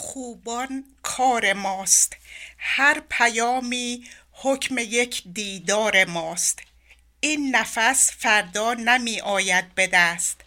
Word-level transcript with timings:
خوبان 0.00 0.84
کار 1.02 1.52
ماست. 1.52 2.16
هر 2.58 3.02
پیامی 3.10 4.08
حکم 4.32 4.78
یک 4.78 5.22
دیدار 5.32 6.04
ماست. 6.04 6.58
این 7.20 7.56
نفس 7.56 8.12
فردا 8.18 8.74
نمی 8.74 9.20
آید 9.20 9.74
به 9.74 9.86
دست. 9.86 10.40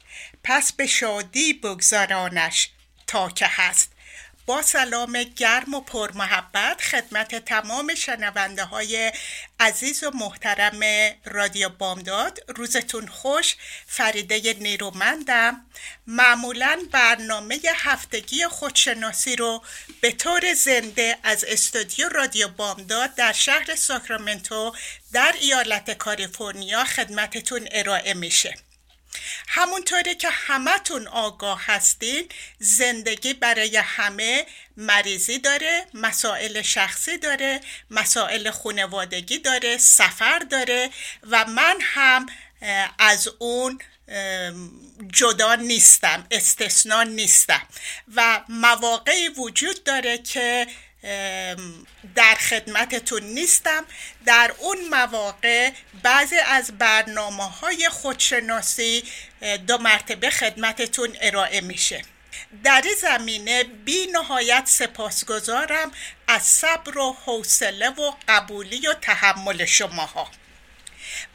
پس 0.44 0.74
به 0.74 0.88
شادی 0.88 1.54
بگذارانش 1.54 2.70
تا 3.08 3.30
که 3.30 3.46
هست. 3.50 3.92
با 4.46 4.62
سلام 4.62 5.24
گرم 5.24 5.74
و 5.74 5.82
پرمحبت 5.82 6.82
خدمت 6.82 7.46
تمام 7.46 7.96
شنونده 7.96 8.64
های 8.64 9.12
عزیز 9.60 10.04
و 10.04 10.12
محترم 10.12 10.80
رادیو 11.26 11.70
بامداد. 11.70 12.40
روزتون 12.48 13.08
خوش 13.08 13.56
فریده 13.88 14.54
نیرومندم. 14.54 15.66
معمولا 16.08 16.80
برنامه 16.92 17.60
هفتگی 17.76 18.48
خودشناسی 18.48 19.36
رو 19.36 19.64
به 20.02 20.12
طور 20.12 20.54
زنده 20.54 21.18
از 21.24 21.44
استودیو 21.44 22.10
رادیو 22.10 22.48
بامداد 22.48 23.16
در 23.16 23.34
شهر 23.34 23.76
ساکرامنتو 23.76 24.76
در 25.14 25.36
ایالت 25.42 25.98
کالیفرنیا 25.98 26.84
خدمتتون 26.84 27.68
ارائه 27.72 28.14
میشه. 28.14 28.56
همونطوری 29.48 30.16
که 30.16 30.30
همتون 30.30 31.08
آگاه 31.08 31.62
هستین 31.66 32.30
زندگی 32.60 33.34
برای 33.34 33.78
همه 33.78 34.46
مریضی 34.78 35.40
داره 35.40 35.86
مسائل 35.94 36.62
شخصی 36.62 37.18
داره 37.18 37.62
مسائل 37.90 38.52
خانوادگی 38.52 39.40
داره 39.40 39.78
سفر 39.78 40.40
داره 40.40 40.90
و 41.24 41.46
من 41.46 41.78
هم 41.82 42.26
از 43.00 43.30
اون 43.40 43.80
جدا 45.14 45.56
نیستم 45.56 46.28
استثنا 46.32 47.04
نیستم 47.04 47.68
و 48.16 48.42
مواقعی 48.50 49.30
وجود 49.30 49.84
داره 49.84 50.18
که 50.18 50.68
در 52.16 52.36
خدمتتون 52.50 53.24
نیستم. 53.24 53.86
در 54.26 54.54
اون 54.60 54.78
مواقع 54.92 55.72
بعضی 56.04 56.38
از 56.38 56.78
برنامه 56.78 57.50
های 57.50 57.90
خودشناسی 57.90 59.04
دو 59.68 59.78
مرتبه 59.78 60.30
خدمتتون 60.30 61.18
ارائه 61.22 61.62
میشه. 61.62 62.02
در 62.64 62.82
این 62.86 62.96
زمینه 63.02 63.64
بی 63.64 64.08
نهایت 64.08 64.64
سپاسگزارم 64.66 65.92
از 66.28 66.44
صبر 66.44 66.98
و 66.98 67.18
حوصله 67.26 67.90
و 67.90 68.12
قبولی 68.28 68.88
و 68.88 68.94
تحمل 68.94 69.66
شماها. 69.66 70.32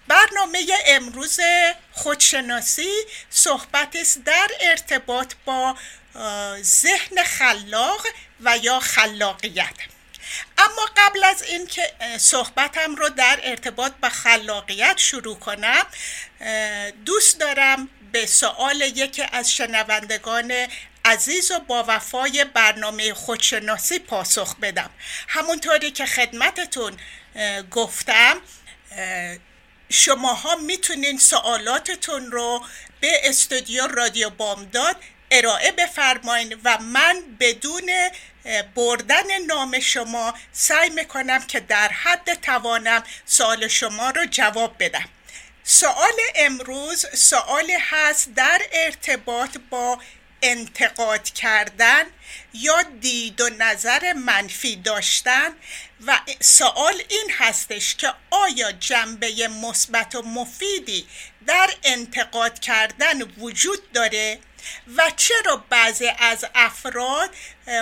برنامه 0.09 0.67
امروز 0.87 1.41
خودشناسی 1.93 2.91
صحبت 3.31 3.97
است 3.97 4.25
در 4.25 4.49
ارتباط 4.61 5.35
با 5.45 5.77
ذهن 6.63 7.25
خلاق 7.25 8.07
و 8.41 8.59
یا 8.63 8.81
خلاقیت. 8.81 9.75
اما 10.59 10.89
قبل 10.97 11.25
از 11.25 11.43
اینکه 11.43 11.93
صحبتم 12.19 12.95
رو 12.95 13.09
در 13.09 13.41
ارتباط 13.43 13.93
با 13.93 14.09
خلاقیت 14.09 14.99
شروع 14.99 15.39
کنم 15.39 15.87
دوست 17.05 17.41
دارم 17.41 17.89
به 18.13 18.27
سوال 18.27 18.81
یکی 18.81 19.23
از 19.33 19.53
شنوندگان 19.53 20.53
عزیز 21.05 21.51
و 21.51 21.59
با 21.59 21.85
وفای 21.89 22.45
برنامه 22.45 23.15
خودشناسی 23.15 23.99
پاسخ 23.99 24.57
بدم. 24.57 24.91
همونطوری 25.29 25.91
که 25.91 26.07
خدمتتون 26.07 26.97
گفتم 27.71 28.37
شماها 29.91 30.57
می‌تونین 30.57 31.19
سوالاتتون 31.19 32.31
رو 32.31 32.65
به 33.01 33.21
استودیو 33.25 33.87
رادیو 33.87 34.31
بامداد 34.31 34.97
ارائه 35.31 35.73
بفرمایید 35.73 36.59
و 36.65 36.79
من 36.79 37.23
بدون 37.41 37.91
بردن 38.75 39.45
نام 39.47 39.81
شما 39.81 40.35
سعی 40.53 40.91
می‌کنم 40.91 41.47
که 41.47 41.61
در 41.61 41.89
حد 41.89 42.35
توانم 42.35 43.03
سوال 43.27 43.69
شما 43.69 44.11
رو 44.11 44.27
جواب 44.31 44.77
بدم. 44.79 45.09
سوال 45.65 46.15
امروز 46.35 47.07
سوالی 47.15 47.77
هست 47.81 48.35
در 48.35 48.63
ارتباط 48.73 49.59
با 49.71 49.99
انتقاد 50.43 51.25
کردن 51.25 52.05
یا 52.55 52.83
دید 52.83 53.41
و 53.41 53.49
نظر 53.49 54.13
منفی 54.13 54.77
داشتن 54.77 55.51
و 56.07 56.21
سوال 56.41 57.03
این 57.09 57.31
هستش 57.39 57.95
که 57.95 58.13
آیا 58.31 58.73
جنبه 58.73 59.49
مثبت 59.49 60.15
و 60.15 60.23
مفیدی 60.23 61.07
در 61.47 61.71
انتقاد 61.85 62.59
کردن 62.59 63.23
وجود 63.23 63.93
داره؟ 63.93 64.39
و 64.97 65.11
چرا 65.17 65.65
بعضی 65.69 66.09
از 66.19 66.45
افراد 66.55 67.31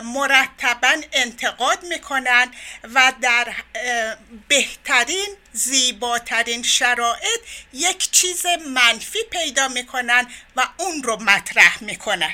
مرتبا 0.04 1.02
انتقاد 1.12 1.84
می‌کنن 1.84 2.50
و 2.94 3.12
در 3.20 3.54
بهترین 4.48 5.36
زیباترین 5.52 6.62
شرایط 6.62 7.41
یک 7.72 8.10
چیز 8.10 8.47
منفی 8.66 9.19
پیدا 9.30 9.69
می‌کنن 9.69 10.26
و 10.56 10.69
اون 10.76 11.02
رو 11.02 11.16
مطرح 11.16 11.84
می‌کنن 11.84 12.32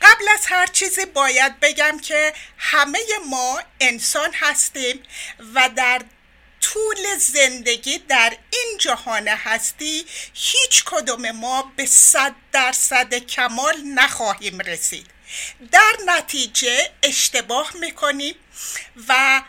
قبل 0.00 0.28
از 0.34 0.46
هر 0.46 0.66
چیزی 0.66 1.04
باید 1.04 1.60
بگم 1.60 1.98
که 2.02 2.32
همه 2.58 2.98
ما 3.30 3.62
انسان 3.80 4.32
هستیم 4.34 5.02
و 5.54 5.70
در 5.76 6.02
طول 6.64 7.16
زندگی 7.18 7.98
در 7.98 8.36
این 8.50 8.78
جهان 8.78 9.28
هستی 9.28 10.06
هیچ 10.34 10.84
کدوم 10.84 11.30
ما 11.30 11.72
به 11.76 11.86
صد 11.86 12.34
درصد 12.52 13.14
کمال 13.14 13.76
نخواهیم 13.84 14.58
رسید. 14.58 15.06
در 15.72 15.92
نتیجه 16.06 16.90
اشتباه 17.02 17.76
می‌کنیم 17.80 18.34
و 19.08 19.42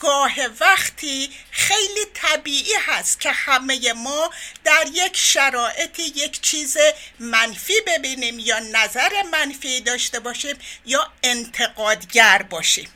گاه 0.00 0.32
وقتی 0.60 1.30
خیلی 1.50 2.04
طبیعی 2.14 2.74
هست 2.86 3.20
که 3.20 3.30
همه 3.30 3.92
ما 3.92 4.30
در 4.64 4.86
یک 4.92 5.16
شرایطی 5.16 6.02
یک 6.02 6.40
چیز 6.40 6.76
منفی 7.18 7.80
ببینیم 7.86 8.38
یا 8.38 8.58
نظر 8.58 9.22
منفی 9.32 9.80
داشته 9.80 10.20
باشیم 10.20 10.56
یا 10.86 11.12
انتقادگر 11.22 12.42
باشیم. 12.42 12.88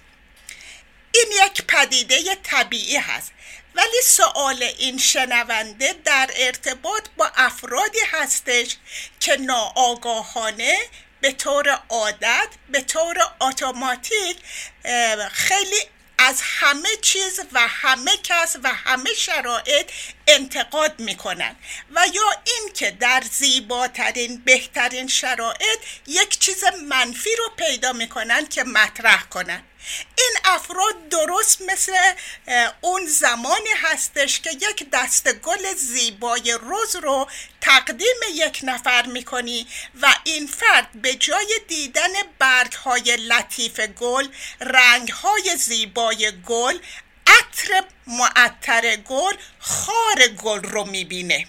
این 1.15 1.47
یک 1.47 1.63
پدیده 1.63 2.35
طبیعی 2.35 2.97
هست. 2.97 3.33
ولی 3.75 4.03
سوال 4.05 4.63
این 4.63 4.99
شنونده 4.99 5.95
در 6.05 6.31
ارتباط 6.37 7.05
با 7.17 7.31
افرادی 7.37 7.99
هستش 8.13 8.77
که 9.21 9.37
ناآگاهانه 9.37 10.79
به 11.21 11.33
طور 11.33 11.81
عادت 11.89 12.49
به 12.69 12.81
طور 12.81 13.17
اتوماتیک 13.41 14.37
خیلی 15.33 15.77
از 16.19 16.41
همه 16.43 16.89
چیز 17.03 17.41
و 17.53 17.61
همه 17.69 18.17
کس 18.23 18.57
و 18.63 18.69
همه 18.69 19.15
شرایط 19.15 19.91
انتقاد 20.27 21.01
می‌کنن 21.01 21.57
و 21.95 22.07
یا 22.15 22.43
اینکه 22.45 22.91
در 22.91 23.23
زیباترین 23.33 24.43
بهترین 24.45 25.09
شرایط 25.09 25.79
یک 26.07 26.39
چیز 26.39 26.65
منفی 26.89 27.31
رو 27.39 27.51
پیدا 27.57 27.93
می‌کنن 27.93 28.47
که 28.47 28.65
مطرح 28.65 29.23
کنن 29.23 29.63
این 30.19 30.37
افراد 30.45 31.09
درست 31.09 31.63
مثل 31.63 31.93
اون 32.81 33.07
زمانی 33.07 33.71
هستش 33.77 34.41
که 34.41 34.51
یک 34.51 34.91
دست 34.93 35.33
گل 35.33 35.75
زیبای 35.75 36.59
روز 36.63 36.97
رو 36.97 37.29
تقدیم 37.61 38.21
یک 38.35 38.61
نفر 38.63 39.07
می‌کنی 39.07 39.67
و 40.03 40.15
این 40.25 40.47
فرد 40.47 40.89
به 41.03 41.15
جای 41.15 41.61
دیدن 41.69 42.13
برگ 42.39 42.73
های 42.73 43.17
لطیف 43.17 43.81
گل 43.81 44.29
رنگ 44.61 45.09
های 45.09 45.57
زیبای 45.57 46.33
گل 46.47 46.79
عطر 47.27 47.85
معطر 48.07 48.97
گل 48.97 49.35
خار 49.59 50.29
گل 50.29 50.63
رو 50.63 50.85
می‌بینه. 50.85 51.47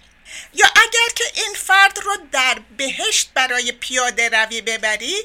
یا 0.53 0.67
اگر 0.67 1.13
که 1.15 1.23
این 1.33 1.53
فرد 1.53 1.99
رو 1.99 2.17
در 2.31 2.59
بهشت 2.77 3.31
برای 3.33 3.71
پیاده 3.71 4.29
روی 4.29 4.61
ببری 4.61 5.15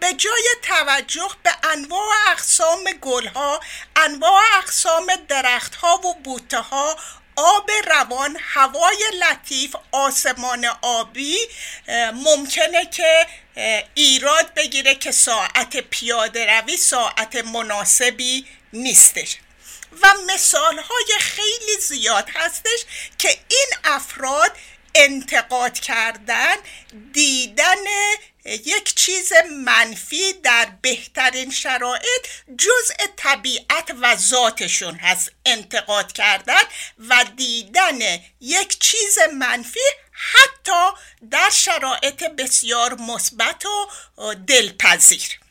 به 0.00 0.12
جای 0.12 0.48
توجه 0.62 1.30
به 1.42 1.50
انواع 1.64 2.14
اقسام 2.30 2.84
گلها 3.00 3.60
انواع 3.96 4.42
اقسام 4.58 5.06
درختها 5.28 5.96
و 5.96 6.14
بوته 6.14 6.58
ها 6.58 6.96
آب 7.36 7.70
روان 7.86 8.36
هوای 8.40 8.96
لطیف 9.22 9.76
آسمان 9.92 10.64
آبی 10.82 11.36
ممکنه 12.14 12.86
که 12.86 13.26
ایراد 13.94 14.54
بگیره 14.54 14.94
که 14.94 15.12
ساعت 15.12 15.76
پیاده 15.76 16.60
روی 16.60 16.76
ساعت 16.76 17.36
مناسبی 17.36 18.46
نیستش. 18.72 19.36
و 20.02 20.14
مثال 20.34 20.78
های 20.78 21.18
خیلی 21.20 21.80
زیاد 21.80 22.28
هستش 22.34 22.84
که 23.18 23.28
این 23.28 23.68
افراد 23.84 24.52
انتقاد 24.94 25.78
کردن 25.78 26.56
دیدن 27.12 27.84
یک 28.44 28.94
چیز 28.94 29.32
منفی 29.64 30.32
در 30.32 30.68
بهترین 30.82 31.50
شرایط 31.50 32.26
جزء 32.58 33.06
طبیعت 33.16 33.90
و 34.00 34.16
ذاتشون 34.16 34.94
هست. 34.94 35.32
انتقاد 35.46 36.12
کردن 36.12 36.62
و 36.98 37.24
دیدن 37.36 37.98
یک 38.40 38.78
چیز 38.78 39.18
منفی 39.34 39.80
حتی 40.12 40.90
در 41.30 41.50
شرایط 41.50 42.24
بسیار 42.24 42.94
مثبت 42.94 43.64
و 43.66 44.34
دلپذیر. 44.34 45.45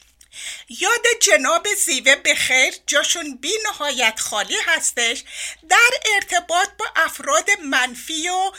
یاد 0.69 1.03
جناب 1.21 1.67
به 2.15 2.35
خیر 2.35 2.73
جاشون 2.87 3.37
بی 3.37 3.53
نهایت 3.65 4.19
خالی 4.19 4.57
هستش 4.65 5.23
در 5.69 5.89
ارتباط 6.13 6.69
با 6.79 6.85
افراد 6.95 7.49
منفی 7.63 8.29
و 8.29 8.51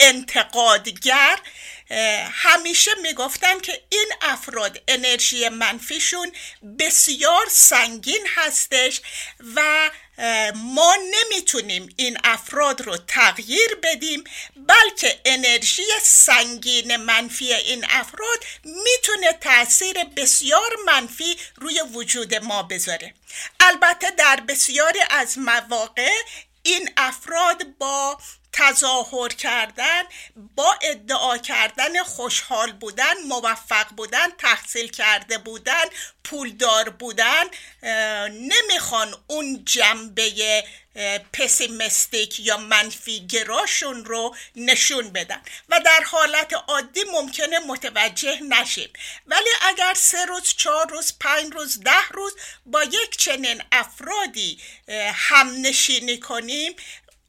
انتقادگر 0.00 1.38
همیشه 2.32 2.90
می‌گفتن 3.02 3.60
که 3.60 3.82
این 3.88 4.12
افراد 4.22 4.82
انرژی 4.88 5.48
منفیشون 5.48 6.32
بسیار 6.78 7.46
سنگین 7.50 8.26
هستش 8.36 9.00
و 9.56 9.90
ما 10.54 10.96
نمی‌تونیم 10.96 11.94
این 11.96 12.18
افراد 12.24 12.80
رو 12.80 12.96
تغییر 12.96 13.74
بدیم 13.82 14.24
بلکه 14.56 15.20
انرژی 15.24 15.82
سنگین 16.02 16.96
منفی 16.96 17.54
این 17.54 17.86
افراد 17.88 18.44
می‌تونه 18.64 19.32
تاثیر 19.32 20.04
بسیار 20.04 20.76
منفی 20.86 21.36
روی 21.56 21.80
وجود 21.80 22.34
ما 22.34 22.62
بذاره. 22.62 23.14
البته 23.60 24.10
در 24.10 24.40
بسیاری 24.48 25.00
از 25.10 25.38
مواقع 25.38 26.10
این 26.62 26.90
افراد 26.96 27.66
با 27.78 28.18
تظاهر 28.54 29.28
کردن 29.28 30.02
با 30.56 30.78
ادعا 30.82 31.38
کردن 31.38 32.02
خوشحال 32.02 32.72
بودن 32.72 33.14
موفق 33.28 33.88
بودن 33.88 34.30
تحصیل 34.30 34.88
کرده 34.90 35.38
بودن 35.38 35.84
پولدار 36.24 36.88
بودن 36.88 37.44
نمی‌خوان 38.30 39.14
اون 39.26 39.64
جنبه 39.64 40.64
پسیمستیک 41.32 42.40
یا 42.40 42.56
منفی 42.56 43.26
گراشون 43.26 44.04
رو 44.04 44.36
نشون 44.56 45.10
بدن. 45.10 45.42
و 45.68 45.80
در 45.84 46.00
حالت 46.06 46.52
عادی 46.68 47.04
ممکنه 47.12 47.58
متوجه 47.58 48.40
نشیم. 48.42 48.90
ولی 49.26 49.50
اگر 49.62 49.94
سه 49.96 50.24
روز 50.24 50.54
چهار 50.56 50.86
روز 50.90 51.12
پنج 51.20 51.52
روز 51.52 51.80
ده 51.80 52.08
روز 52.10 52.32
با 52.66 52.84
یک 52.84 53.16
چنین 53.16 53.62
افرادی 53.72 54.58
هم 55.14 55.48
نشینی 55.62 56.20
کنیم 56.20 56.76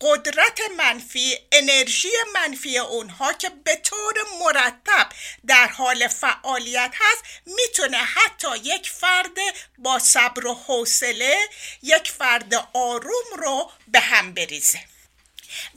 قدرت 0.01 0.59
منفی 0.77 1.37
انرژی 1.51 2.11
منفی 2.33 2.77
اونها 2.77 3.33
که 3.33 3.49
به 3.49 3.75
طور 3.75 4.13
مرتب 4.39 5.09
در 5.47 5.67
حال 5.67 6.07
فعالیت 6.07 6.93
هست 6.95 7.23
می‌تونه 7.45 7.97
حتی 7.97 8.57
یک 8.57 8.89
فرد 8.89 9.37
با 9.77 9.99
صبر 9.99 10.47
و 10.47 10.53
حوصله 10.53 11.49
یک 11.81 12.11
فرد 12.11 12.53
آروم 12.73 13.25
رو 13.37 13.71
به 13.87 13.99
هم 13.99 14.33
بریزه. 14.33 14.79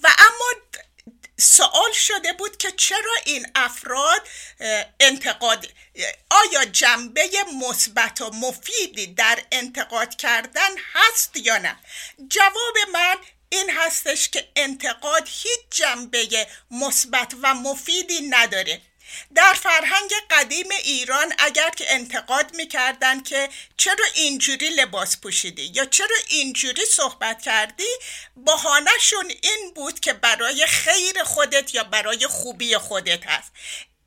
و 0.02 0.08
اما 0.18 0.62
سوال 1.40 1.92
شده 1.92 2.32
بود 2.32 2.56
که 2.56 2.72
چرا 2.72 3.14
این 3.24 3.46
افراد 3.54 4.28
انتقاد 5.00 5.68
آیا 6.30 6.64
جنبه 6.64 7.28
مثبت 7.54 8.20
و 8.20 8.30
مفیدی 8.30 9.06
در 9.06 9.42
انتقاد 9.52 10.16
کردن 10.16 10.70
هست 10.92 11.36
یا 11.36 11.58
نه؟ 11.58 11.76
جواب 12.28 12.78
من 12.92 13.16
این 13.48 13.70
هستش 13.70 14.28
که 14.28 14.48
انتقاد 14.56 15.28
هیچ 15.28 15.60
جنبه 15.70 16.46
مثبت 16.70 17.34
و 17.42 17.54
مفیدی 17.54 18.20
نداره. 18.20 18.80
در 19.34 19.52
فرهنگ 19.52 20.10
قدیم 20.30 20.66
ایران 20.84 21.32
اگر 21.38 21.70
که 21.70 21.94
انتقاد 21.94 22.54
می‌کردن 22.54 23.22
که 23.22 23.48
چرا 23.76 24.06
اینجوری 24.14 24.68
لباس 24.68 25.16
پوشیدی 25.16 25.72
یا 25.74 25.84
چرا 25.84 26.16
اینجوری 26.28 26.84
صحبت 26.86 27.42
کردی 27.42 27.88
بهانهشون 28.36 29.32
این 29.42 29.72
بود 29.74 30.00
که 30.00 30.12
برای 30.12 30.66
خیر 30.66 31.24
خودت 31.24 31.74
یا 31.74 31.84
برای 31.84 32.26
خوبی 32.26 32.76
خودت 32.76 33.26
هست. 33.26 33.52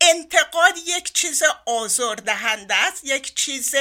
انتقاد 0.01 0.77
یک 0.85 1.13
چیز 1.13 1.43
آزردهنده 1.65 2.75
است 2.75 3.03
یک 3.03 3.35
چیز 3.35 3.75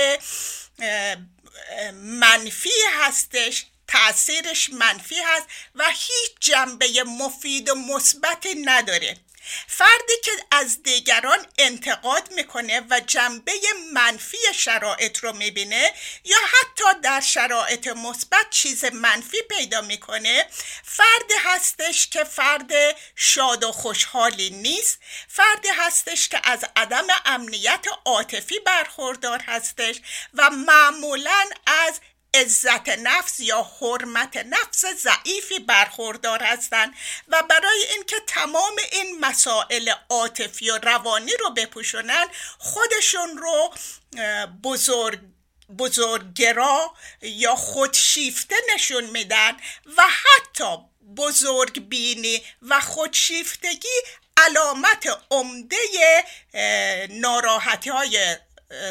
منفی 1.95 2.71
هستش 3.01 3.67
تاثیرش 3.91 4.71
منفی 4.71 5.21
هست 5.21 5.47
و 5.75 5.91
هیچ 5.91 6.33
جنبه 6.41 7.03
مفید 7.07 7.69
و 7.69 7.75
مثبتی 7.75 8.55
نداره. 8.55 9.17
فردی 9.69 10.13
که 10.25 10.31
از 10.51 10.83
دیگران 10.83 11.47
انتقاد 11.59 12.33
می‌کنه 12.33 12.81
و 12.91 13.01
جنبه 13.01 13.53
منفی 13.93 14.39
شرایط 14.55 15.19
رو 15.19 15.33
می‌بینه 15.33 15.93
یا 16.25 16.37
حتی 16.47 17.01
در 17.03 17.21
شرایط 17.21 17.87
مثبت 17.89 18.51
چیز 18.51 18.85
منفی 18.85 19.43
پیدا 19.51 19.81
می‌کنه 19.81 20.47
فردی 20.85 21.35
هستش 21.45 22.07
که 22.07 22.25
فرد 22.25 22.73
شاد 23.17 23.65
و 23.65 23.73
خوشحالی 23.73 24.51
نیست. 24.51 24.99
فردی 25.29 25.69
هستش 25.69 26.29
که 26.29 26.41
از 26.45 26.65
عدم 26.77 27.07
امنیت 27.27 27.87
عاطفی 28.05 28.59
برخوردار 28.59 29.43
هستش 29.47 29.97
و 30.35 30.51
معمولا 30.51 31.45
از 31.67 32.01
عزت 32.35 32.89
نفس 32.89 33.41
یا 33.41 33.71
حرمت 33.81 34.37
نفس 34.37 34.85
ضعیفی 34.87 35.59
برخوردار 35.59 36.43
هستند 36.43 36.95
و 37.29 37.43
برای 37.43 37.87
اینکه 37.95 38.17
تمام 38.27 38.77
این 38.93 39.21
مسائل 39.21 39.93
عاطفی 40.11 40.71
و 40.71 40.79
روانی 40.79 41.33
رو 41.41 41.51
بپوشونن 41.51 42.27
خودشون 42.59 43.39
رو 43.39 43.75
بزرگ 44.63 45.21
بزرگگرا 45.79 46.95
یا 47.23 47.55
خودشیفته 47.55 48.55
نشون 48.75 49.05
میدن 49.05 49.53
و 49.97 50.03
حتی 50.03 50.77
بزرگ 51.17 51.89
بینی 51.89 52.43
و 52.63 52.81
خودشیفتگی 52.81 53.89
علامت 54.37 55.19
عمده 55.31 55.77
ناراحتی 57.11 57.91
های 57.91 58.37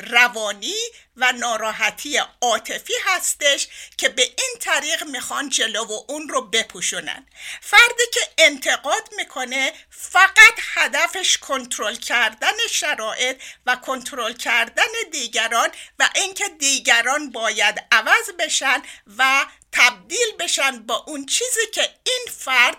روانی 0.09 0.75
و 1.17 1.31
ناراحتی 1.31 2.21
عاطفی 2.41 2.93
هستش 3.05 3.67
که 3.97 4.09
به 4.09 4.21
این 4.21 4.55
طریق 4.59 5.03
می‌خوان 5.03 5.49
جلو 5.49 5.85
و 5.85 6.03
اون 6.07 6.29
رو 6.29 6.41
بپوشونن. 6.41 7.27
فردی 7.61 8.03
که 8.13 8.21
انتقاد 8.37 9.09
می‌کنه 9.17 9.73
فقط 9.89 10.53
هدفش 10.73 11.37
کنترل 11.37 11.95
کردن 11.95 12.67
شرایط 12.71 13.41
و 13.65 13.75
کنترل 13.75 14.33
کردن 14.33 14.83
دیگران 15.11 15.69
و 15.99 16.09
اینکه 16.15 16.49
دیگران 16.49 17.31
باید 17.31 17.83
عوض 17.91 18.29
بشن 18.39 18.81
و 19.17 19.45
تبدیل 19.71 20.31
بشن 20.39 20.79
با 20.85 20.95
اون 21.07 21.25
چیزی 21.25 21.67
که 21.73 21.81
این 22.03 22.25
فرد 22.37 22.77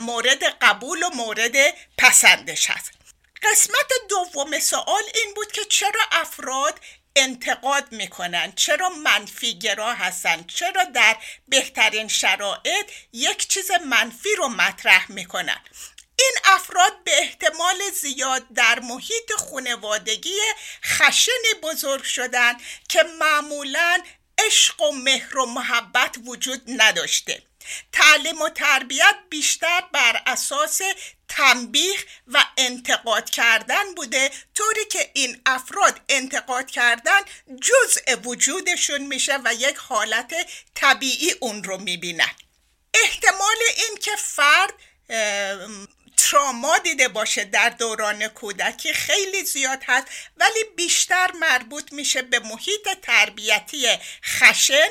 مورد 0.00 0.44
قبول 0.44 1.02
و 1.02 1.10
مورد 1.10 1.56
پسندش 1.98 2.70
هست. 2.70 2.91
قسمت 3.42 3.92
دوم 4.08 4.58
سوال 4.58 5.02
این 5.14 5.34
بود 5.34 5.52
که 5.52 5.64
چرا 5.64 6.00
افراد 6.12 6.80
انتقاد 7.16 7.92
می‌کنن؟ 7.92 8.52
چرا 8.56 8.88
منفی 8.88 9.58
گرا 9.58 9.94
هستن؟ 9.94 10.44
چرا 10.44 10.84
در 10.84 11.16
بهترین 11.48 12.08
شرایط 12.08 12.90
یک 13.12 13.48
چیز 13.48 13.70
منفی 13.70 14.34
رو 14.38 14.48
مطرح 14.48 15.12
می‌کنن؟ 15.12 15.60
این 16.18 16.32
افراد 16.44 17.04
به 17.04 17.18
احتمال 17.18 17.90
زیاد 18.00 18.42
در 18.54 18.80
محیط 18.80 19.32
خانوادگی 19.50 20.40
خشنی 20.84 21.54
بزرگ 21.62 22.02
شدن 22.02 22.54
که 22.88 23.02
معمولا 23.20 24.02
عشق 24.38 24.80
و 24.80 24.92
مهر 24.92 25.38
و 25.38 25.46
محبت 25.46 26.16
وجود 26.26 26.62
نداشته. 26.66 27.42
تعلیم 27.92 28.42
و 28.42 28.48
تربیت 28.48 29.16
بیشتر 29.30 29.80
بر 29.92 30.22
اساس 30.26 30.80
تنبیه 31.36 31.96
و 32.26 32.44
انتقاد 32.56 33.30
کردن 33.30 33.94
بوده 33.94 34.30
طوری 34.54 34.84
که 34.84 35.10
این 35.14 35.40
افراد 35.46 36.00
انتقاد 36.08 36.70
کردن 36.70 37.20
جزء 37.60 38.16
وجودشون 38.24 39.00
میشه 39.00 39.38
و 39.44 39.54
یک 39.54 39.76
حالت 39.76 40.34
طبیعی 40.74 41.30
اون 41.40 41.64
رو 41.64 41.78
می‌بینن. 41.78 42.30
احتمال 42.94 43.56
این 43.76 43.98
که 44.00 44.10
فرد 44.16 44.72
تراما 46.16 46.78
دیده 46.78 47.08
باشه 47.08 47.44
در 47.44 47.68
دوران 47.68 48.28
کودکی 48.28 48.92
خیلی 48.92 49.44
زیاد 49.44 49.82
هست 49.86 50.06
ولی 50.36 50.64
بیشتر 50.76 51.32
مربوط 51.32 51.92
میشه 51.92 52.22
به 52.22 52.38
محیط 52.38 52.88
تربیتی 53.02 53.86
خشن 54.24 54.88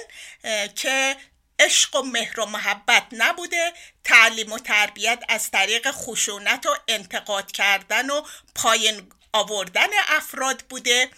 که 0.76 1.18
عشق 1.62 1.96
و 1.96 2.02
مهر 2.02 2.40
و 2.40 2.46
محبت 2.46 3.04
نبوده 3.12 3.74
تعلیم 4.04 4.52
و 4.52 4.60
تربیت 4.60 5.24
از 5.30 5.52
طریق 5.52 5.92
خشونت 5.92 6.66
و 6.66 6.76
انتقاد 6.88 7.52
کردن 7.52 8.10
و 8.10 8.22
پایین 8.56 9.12
آوردن 9.34 9.88
افراد 10.08 10.64
بوده. 10.70 11.10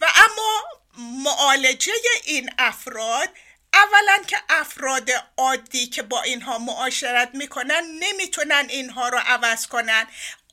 و 0.00 0.06
اما 0.14 0.62
معالجه 1.24 1.92
این 2.24 2.50
افراد 2.58 3.28
اولا 3.74 4.18
که 4.26 4.36
افراد 4.48 5.10
عادی 5.36 5.86
که 5.86 6.02
با 6.02 6.22
اینها 6.22 6.58
معاشرت 6.58 7.30
می‌کنن 7.34 7.82
نمی‌تونن 7.98 8.66
اینها 8.68 9.08
رو 9.08 9.18
عوض 9.18 9.66
کنن. 9.66 10.06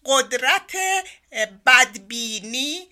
قدرت 0.05 0.71
بدبینی 1.65 2.87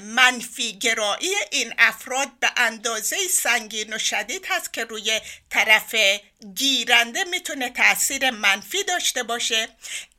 منفی 0.00 0.78
گرایی 0.78 1.34
این 1.50 1.74
افراد 1.78 2.28
به 2.40 2.52
اندازه 2.56 3.16
سنگین 3.28 3.94
و 3.94 3.98
شدید 3.98 4.46
هست 4.48 4.72
که 4.72 4.84
روی 4.84 5.20
طرف 5.50 5.94
گیرنده 6.54 7.24
می‌تونه 7.24 7.70
تاثیر 7.70 8.30
منفی 8.30 8.84
داشته 8.84 9.22
باشه. 9.22 9.68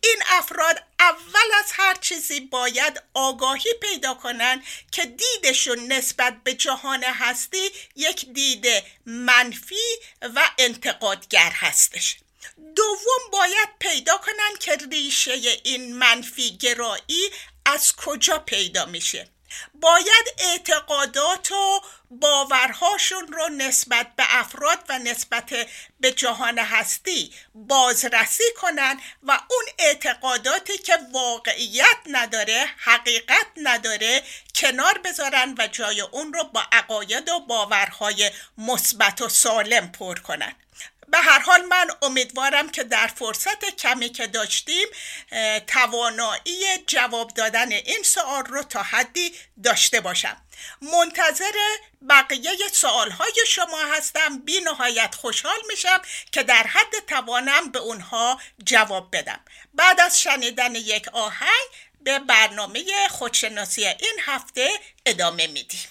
این 0.03 0.17
افراد 0.25 0.83
اول 0.99 1.49
از 1.63 1.71
هر 1.71 1.95
چیزی 1.95 2.39
باید 2.39 3.01
آگاهی 3.13 3.73
پیدا 3.81 4.13
کنن 4.13 4.63
که 4.91 5.05
دیدشون 5.05 5.91
نسبت 5.91 6.35
به 6.43 6.53
جهان 6.53 7.03
هستی 7.03 7.69
یک 7.95 8.33
دید 8.33 8.67
منفی 9.05 9.75
و 10.21 10.49
انتقادگر 10.57 11.51
هستش. 11.55 12.17
دوم 12.75 13.31
باید 13.31 13.69
پیدا 13.79 14.17
کنن 14.17 14.57
که 14.59 14.77
ریشه 14.91 15.31
این 15.63 15.95
منفی 15.95 16.57
گرایی 16.57 17.29
از 17.65 17.95
کجا 17.95 18.39
پیدا 18.39 18.85
میشه؟ 18.85 19.27
باید 19.73 20.25
اعتقادات 20.37 21.51
و 21.51 21.81
باورهاشون 22.11 23.27
رو 23.27 23.49
نسبت 23.49 24.07
به 24.15 24.23
افراد 24.29 24.79
و 24.89 24.99
نسبت 24.99 25.53
به 25.99 26.11
جهان 26.11 26.59
هستی 26.59 27.33
بازرسی 27.55 28.43
کنن 28.61 28.99
و 29.23 29.31
اون 29.31 29.65
اعتقاداتی 29.79 30.77
که 30.77 30.97
واقعیت 31.13 31.97
نداره 32.05 32.65
حقیقت 32.77 33.47
نداره 33.57 34.23
کنار 34.55 34.97
بذارن 34.97 35.55
و 35.57 35.67
جای 35.67 36.01
اون 36.01 36.33
رو 36.33 36.43
با 36.43 36.63
عقاید 36.71 37.29
و 37.29 37.39
باورهای 37.39 38.31
مثبت 38.57 39.21
و 39.21 39.29
سالم 39.29 39.91
پر 39.91 40.19
کنن. 40.19 40.55
به 41.11 41.17
هر 41.17 41.39
حال 41.39 41.61
من 41.61 41.87
امیدوارم 42.01 42.69
که 42.69 42.83
در 42.83 43.07
فرصت 43.07 43.75
کمی 43.75 44.09
که 44.09 44.27
داشتیم 44.27 44.87
توانایی 45.67 46.77
جواب 46.87 47.33
دادن 47.33 47.71
این 47.71 48.03
سوال 48.03 48.45
رو 48.45 48.63
تا 48.63 48.83
حدی 48.83 49.35
داشته 49.63 49.99
باشم. 49.99 50.37
منتظر 50.81 51.53
بقیه 52.09 52.57
سوالهای 52.73 53.33
شما 53.47 53.85
هستم. 53.93 54.39
بی 54.39 54.59
نهایت 54.59 55.15
خوشحال 55.15 55.57
میشم 55.69 56.01
که 56.31 56.43
در 56.43 56.67
حد 56.67 57.05
توانم 57.07 57.71
به 57.71 57.79
اونها 57.79 58.41
جواب 58.63 59.15
بدم. 59.15 59.39
بعد 59.73 59.99
از 59.99 60.21
شنیدن 60.21 60.75
یک 60.75 61.07
آهنگ 61.07 61.69
به 62.01 62.19
برنامه 62.19 62.83
خودشناسی 63.09 63.85
این 63.85 64.19
هفته 64.25 64.69
ادامه 65.05 65.47
میدیم. 65.47 65.81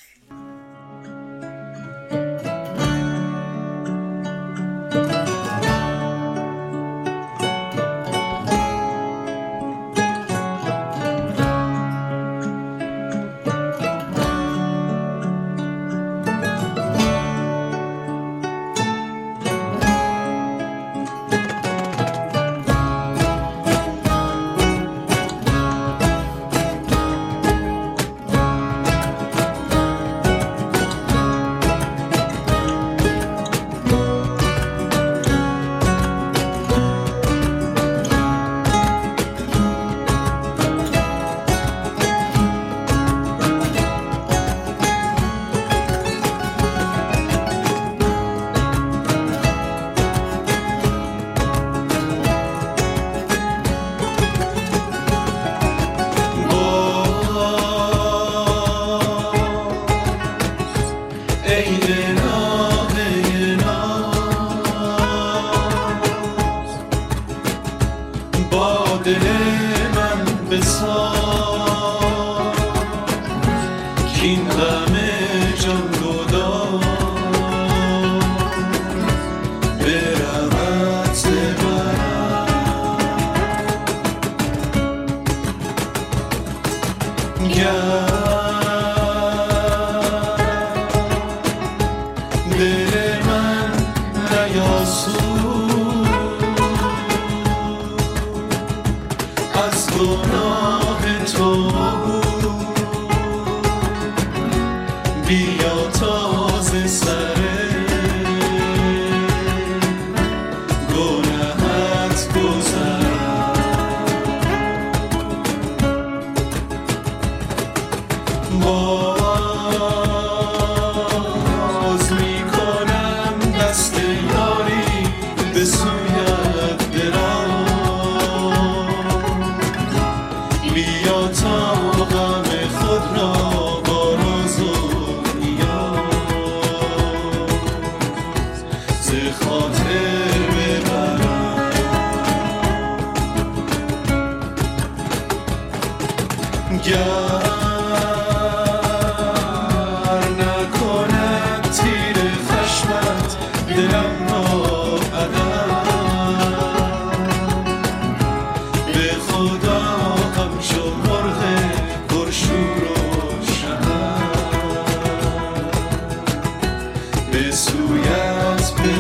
fading 61.60 62.18
on. 62.20 62.40
Oh. 62.42 62.50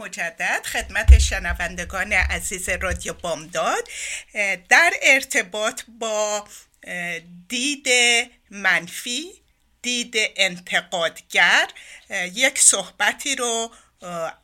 مجدد 0.00 0.66
خدمت 0.66 1.18
شنوندگان 1.18 2.12
عزیز 2.12 2.68
رادیو 2.68 3.12
بامداد 3.12 3.88
در 4.68 4.92
ارتباط 5.02 5.82
با 5.98 6.44
دید 7.48 7.88
منفی 8.50 9.42
دید 9.82 10.14
انتقادگر 10.36 11.68
یک 12.34 12.58
صحبتی 12.58 13.36
رو 13.36 13.72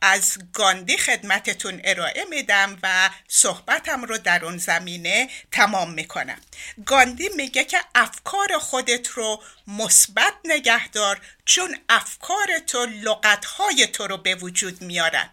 از 0.01 0.39
گاندی 0.53 0.97
خدمتتون 0.97 1.81
ارائه 1.85 2.25
میدم 2.31 2.79
و 2.83 3.11
صحبتم 3.29 4.05
رو 4.05 4.19
در 4.19 4.45
اون 4.45 4.59
زمینه 4.59 5.29
تمام 5.53 5.91
می‌کنم. 5.91 6.41
گاندی 6.87 7.29
میگه 7.29 7.65
که 7.65 7.79
افکار 7.95 8.59
خودت 8.61 9.09
رو 9.09 9.43
مثبت 9.67 10.33
نگه 10.45 10.89
دار 10.89 11.21
چون 11.45 11.79
افکار 11.89 12.59
تو 12.67 12.87
لغتهای 12.87 13.87
تو 13.87 14.07
رو 14.07 14.17
به 14.17 14.35
وجود 14.35 14.83
میارن. 14.83 15.31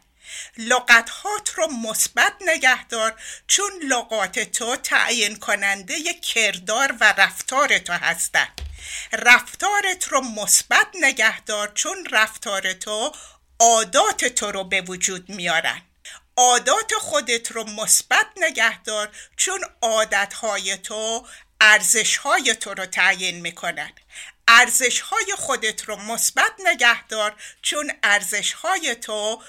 لغتهات 0.57 1.49
رو 1.55 1.67
مثبت 1.67 2.33
نگه 2.41 2.87
دار 2.87 3.21
چون 3.47 3.71
لغات 3.83 4.39
تو 4.39 4.75
تعیین 4.75 5.35
کننده 5.35 6.13
کردار 6.13 6.95
و 6.99 7.13
رفتار 7.17 7.77
تو 7.77 7.93
هستن. 7.93 8.47
رفتارت 9.13 10.07
رو 10.07 10.21
مثبت 10.21 10.87
نگه 11.01 11.41
دار 11.41 11.71
چون 11.75 12.07
رفتار 12.11 12.73
تو 12.73 13.11
عادات 13.59 14.25
تو 14.25 14.51
رو 14.51 14.63
به 14.63 14.81
وجود 14.81 15.29
میارن. 15.29 15.81
عادات 16.37 16.93
خودت 16.93 17.51
رو 17.51 17.63
مثبت 17.63 18.27
نگه 18.37 18.83
دار 18.83 19.09
چون 19.37 19.59
عادتهای 19.81 20.77
تو 20.77 21.27
ارزشهای 21.61 22.55
تو 22.55 22.73
رو 22.73 22.85
تعیین 22.85 23.39
می‌کنن. 23.41 23.91
ارزش 24.59 24.99
های 24.99 25.35
خودت 25.37 25.83
رو 25.83 25.95
مثبت 25.95 26.51
نگه 26.65 27.07
دار 27.07 27.35
چون 27.61 27.91
ارزش 28.03 28.53
های 28.53 28.95
تو 28.95 29.41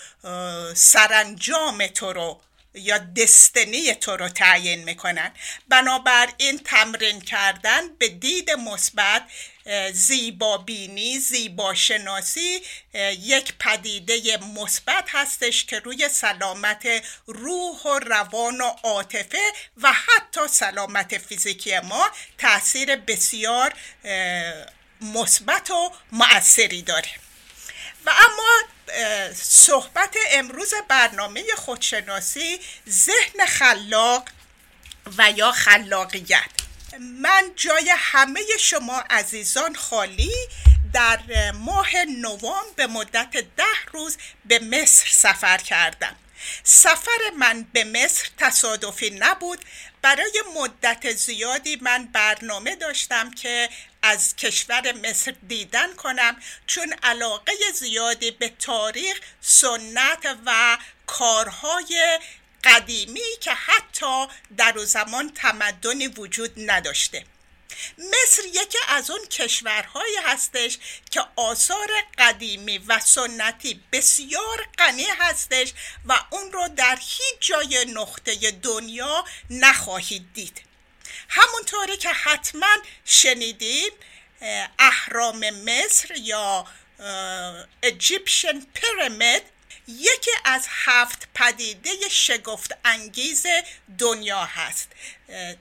سرانجام 0.74 1.86
تو 1.86 2.12
رو 2.12 2.40
یا 2.74 2.98
دستنی 2.98 3.94
تو 3.94 4.16
رو 4.16 4.28
تعیین 4.28 4.84
می‌کنن. 4.84 5.32
بنابراین 5.68 6.58
تمرین 6.58 7.20
کردن 7.20 7.88
به 7.98 8.08
دید 8.08 8.50
مثبت 8.50 9.22
اه، 9.66 9.92
زیبا 9.92 10.58
بینی 10.58 11.18
زیبا 11.18 11.74
شناسی 11.74 12.62
اه، 12.94 13.12
یک 13.12 13.52
پدیده 13.58 14.36
مثبت 14.36 15.04
هستش 15.08 15.64
که 15.64 15.78
روی 15.78 16.08
سلامت 16.08 16.86
روح 17.26 17.82
و 17.82 17.98
روان 17.98 18.60
و 18.60 18.72
عاطفه 18.82 19.52
و 19.82 19.92
حتی 19.92 20.48
سلامت 20.48 21.18
فیزیکی 21.18 21.78
ما 21.78 22.10
تاثیر 22.38 22.96
بسیار 22.96 23.74
مثبت 25.04 25.70
و 25.70 25.92
مؤثری 26.12 26.82
داره. 26.82 27.10
و 28.06 28.10
اما 28.10 28.60
صحبت 29.34 30.16
امروز 30.32 30.74
برنامه 30.88 31.44
خودشناسی 31.56 32.60
ذهن 32.88 33.46
خلاق 33.46 34.28
و 35.18 35.30
یا 35.30 35.52
خلاقیت. 35.52 36.50
من 36.98 37.52
جای 37.56 37.92
همه 37.96 38.40
شما 38.60 39.04
عزیزان 39.10 39.74
خالی 39.74 40.32
در 40.92 41.20
اه، 41.30 41.50
ماه 41.50 41.96
نوامبر 42.04 42.72
به 42.76 42.86
مدت 42.86 43.30
ده 43.56 43.64
روز 43.92 44.16
به 44.44 44.58
مصر 44.58 45.08
سفر 45.10 45.58
کردم. 45.58 46.16
سفر 46.64 47.30
من 47.38 47.66
به 47.72 47.84
مصر 47.84 48.28
تصادفی 48.38 49.10
نبود. 49.10 49.64
برای 50.02 50.42
مدت 50.56 51.12
زیادی 51.12 51.78
من 51.80 52.06
برنامه 52.06 52.76
داشتم 52.76 53.30
که 53.30 53.68
از 54.06 54.36
کشور 54.36 54.92
مصر 54.92 55.34
دیدن 55.48 55.94
کنم 55.94 56.36
چون 56.66 56.94
علاقه 57.02 57.52
زیادی 57.74 58.30
به 58.30 58.48
تاریخ 58.48 59.20
سنت 59.40 60.38
و 60.46 60.78
کارهای 61.06 62.18
قدیمی 62.64 63.20
که 63.40 63.50
حتی 63.50 64.26
در 64.56 64.84
زمان 64.84 65.32
تمدنی 65.34 66.06
وجود 66.06 66.50
نداشته. 66.56 67.24
مصر 67.98 68.42
یکی 68.44 68.78
از 68.88 69.10
اون 69.10 69.26
کشورهایی 69.26 70.16
هستش 70.24 70.78
که 71.10 71.20
آثار 71.36 71.90
قدیمی 72.18 72.78
و 72.78 73.00
سنتی 73.00 73.82
بسیار 73.92 74.68
غنی 74.78 75.06
هستش 75.18 75.72
و 76.06 76.20
اون 76.30 76.52
رو 76.52 76.68
در 76.76 76.98
هیچ 77.00 77.36
جای 77.40 77.84
نقطه 77.84 78.50
دنیا 78.50 79.24
نخواهید 79.50 80.32
دید. 80.34 80.63
همونطوری 81.34 81.96
که 81.96 82.08
حتما 82.08 82.76
شنیدین 83.04 83.90
اه، 84.40 84.68
اهرام 84.78 85.50
مصر 85.50 86.14
یا 86.16 86.66
اجیپشن 87.82 88.60
پیرامید 88.74 89.42
یکی 89.88 90.30
از 90.44 90.66
هفت 90.68 91.28
پدیده 91.34 91.90
شگفت 92.10 92.76
انگیز 92.84 93.46
دنیا 93.98 94.44
هست. 94.44 94.88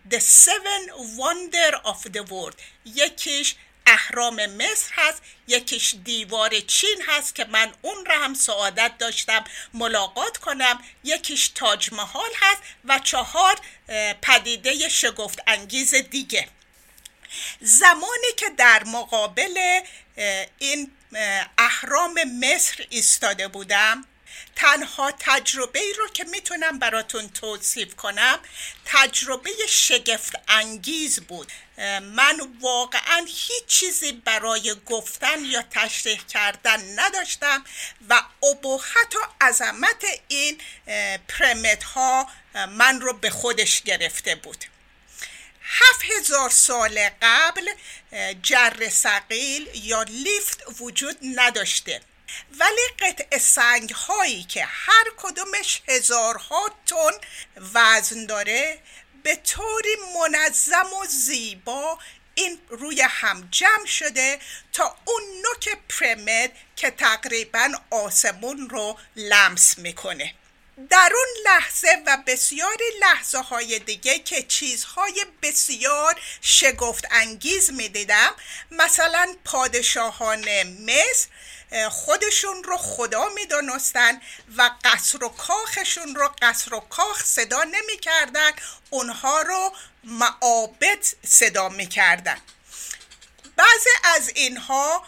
The 0.09 0.19
seven 0.19 0.83
wonder 1.19 1.75
of 1.85 2.11
the 2.11 2.23
world. 2.31 2.55
یکیش 2.85 3.55
اهرام 3.85 4.45
مصر 4.45 4.89
هست 4.93 5.21
یکیش 5.47 5.95
دیوار 6.03 6.59
چین 6.59 7.03
هست 7.07 7.35
که 7.35 7.45
من 7.45 7.71
اون 7.81 8.05
را 8.05 8.19
هم 8.19 8.33
سعادت 8.33 8.97
داشتم 8.97 9.43
ملاقات 9.73 10.37
کنم. 10.37 10.83
یکیش 11.03 11.47
تاج 11.47 11.93
محال 11.93 12.29
هست 12.41 12.61
و 12.85 12.99
چهار 12.99 13.59
پدیده 14.21 14.89
شگفت 14.89 15.39
انگیز 15.47 15.95
دیگه. 15.95 16.47
زمانی 17.61 18.33
که 18.37 18.49
در 18.57 18.83
مقابل 18.83 19.79
این 20.59 20.91
اه، 21.15 21.49
اهرام 21.57 22.13
مصر 22.23 22.85
ایستاده 22.89 23.47
بودم 23.47 24.05
تنها 24.55 25.11
تجربه 25.19 25.79
ای 25.79 25.93
رو 25.93 26.07
که 26.07 26.23
می‌تونم 26.23 26.79
براتون 26.79 27.29
توصیف 27.29 27.95
کنم 27.95 28.39
تجربه 28.85 29.51
شگفت 29.69 30.33
انگیز 30.47 31.19
بود. 31.19 31.51
من 32.01 32.39
واقعا 32.61 33.25
هیچ 33.27 33.65
چیزی 33.67 34.11
برای 34.11 34.75
گفتن 34.85 35.45
یا 35.45 35.63
تشریح 35.71 36.21
کردن 36.25 36.99
نداشتم 36.99 37.65
و 38.09 38.21
ابهت 38.43 39.15
و 39.15 39.45
عظمت 39.45 40.05
این 40.27 40.61
پرمت 41.27 41.83
ها 41.83 42.29
من 42.53 43.01
رو 43.01 43.13
به 43.13 43.29
خودش 43.29 43.81
گرفته 43.81 44.35
بود. 44.35 44.65
هفت 45.61 46.03
هزار 46.17 46.49
سال 46.49 47.09
قبل 47.21 47.69
جر 48.41 48.89
سقیل 48.89 49.69
یا 49.73 50.03
لیفت 50.03 50.63
وجود 50.79 51.17
نداشته. 51.35 52.01
ولی 52.59 52.87
قطع 52.99 53.37
سنگ 53.37 53.89
هایی 53.89 54.43
که 54.43 54.65
هر 54.65 55.03
کدومش 55.17 55.81
هزارها 55.87 56.69
تن 56.85 57.27
وزن 57.73 58.25
داره 58.25 58.79
به 59.23 59.35
طوری 59.35 59.95
منظم 60.15 60.93
و 61.01 61.05
زیبا 61.05 61.99
این 62.35 62.59
روی 62.69 63.01
هم 63.01 63.47
جمع 63.51 63.85
شده 63.85 64.39
تا 64.73 64.97
اون 65.05 65.23
نوک 65.43 65.77
پرمد 65.89 66.51
که 66.75 66.91
تقریبا 66.91 67.71
آسمون 67.89 68.69
رو 68.69 68.97
لمس 69.15 69.77
می‌کنه. 69.77 70.33
در 70.89 71.11
اون 71.15 71.53
لحظه 71.53 72.03
و 72.07 72.17
بسیاری 72.27 72.83
لحظه 72.99 73.39
های 73.39 73.79
دیگه 73.79 74.19
که 74.19 74.43
چیزهای 74.43 75.25
بسیار 75.41 76.21
شگفت 76.41 77.05
انگیز 77.11 77.71
می 77.71 77.89
دیدم 77.89 78.35
مثلا 78.71 79.35
پادشاهان 79.45 80.63
مصر 80.63 81.27
خودشون 81.91 82.63
رو 82.63 82.77
خدا 82.77 83.29
می 83.29 83.45
دانستن 83.45 84.21
و 84.57 84.71
قصر 84.83 85.23
و 85.23 85.29
کاخشون 85.29 86.15
رو 86.15 86.29
قصر 86.41 86.73
و 86.73 86.79
کاخ 86.79 87.23
صدا 87.23 87.63
نمی 87.63 87.97
کردن 88.01 88.51
اونها 88.89 89.41
رو 89.41 89.73
معابد 90.03 91.05
صدا 91.25 91.69
می 91.69 91.87
کردن 91.87 92.37
بعضی 93.55 93.89
از 94.03 94.29
اینها 94.35 95.05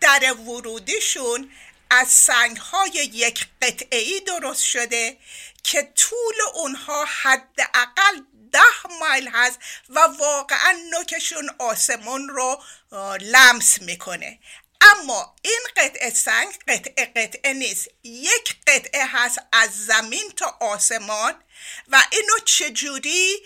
در 0.00 0.32
ورودیشون 0.32 1.50
از 1.90 2.08
سنگ 2.08 2.56
های 2.56 2.90
یک 2.90 3.46
قطعی 3.62 4.20
درست 4.20 4.64
شده 4.64 5.18
که 5.62 5.92
طول 5.94 6.34
اونها 6.54 7.04
حداقل 7.04 8.22
ده 8.52 8.98
مایل 9.00 9.28
هست 9.28 9.58
و 9.88 10.00
واقعا 10.00 10.72
نوکشون 10.90 11.50
آسمون 11.58 12.28
رو 12.28 12.62
لمس 13.20 13.82
می‌کنه. 13.82 14.38
اما 14.82 15.36
این 15.42 15.60
قطعه 15.76 16.10
سنگ 16.10 16.54
قطعه 16.68 17.06
قطعه 17.06 17.52
نیست. 17.52 17.88
یک 18.04 18.56
قطعه 18.66 19.06
هست 19.06 19.38
از 19.52 19.86
زمین 19.86 20.32
تا 20.36 20.56
آسمان 20.60 21.34
و 21.88 22.02
اینو 22.12 22.38
چجوری 22.44 23.36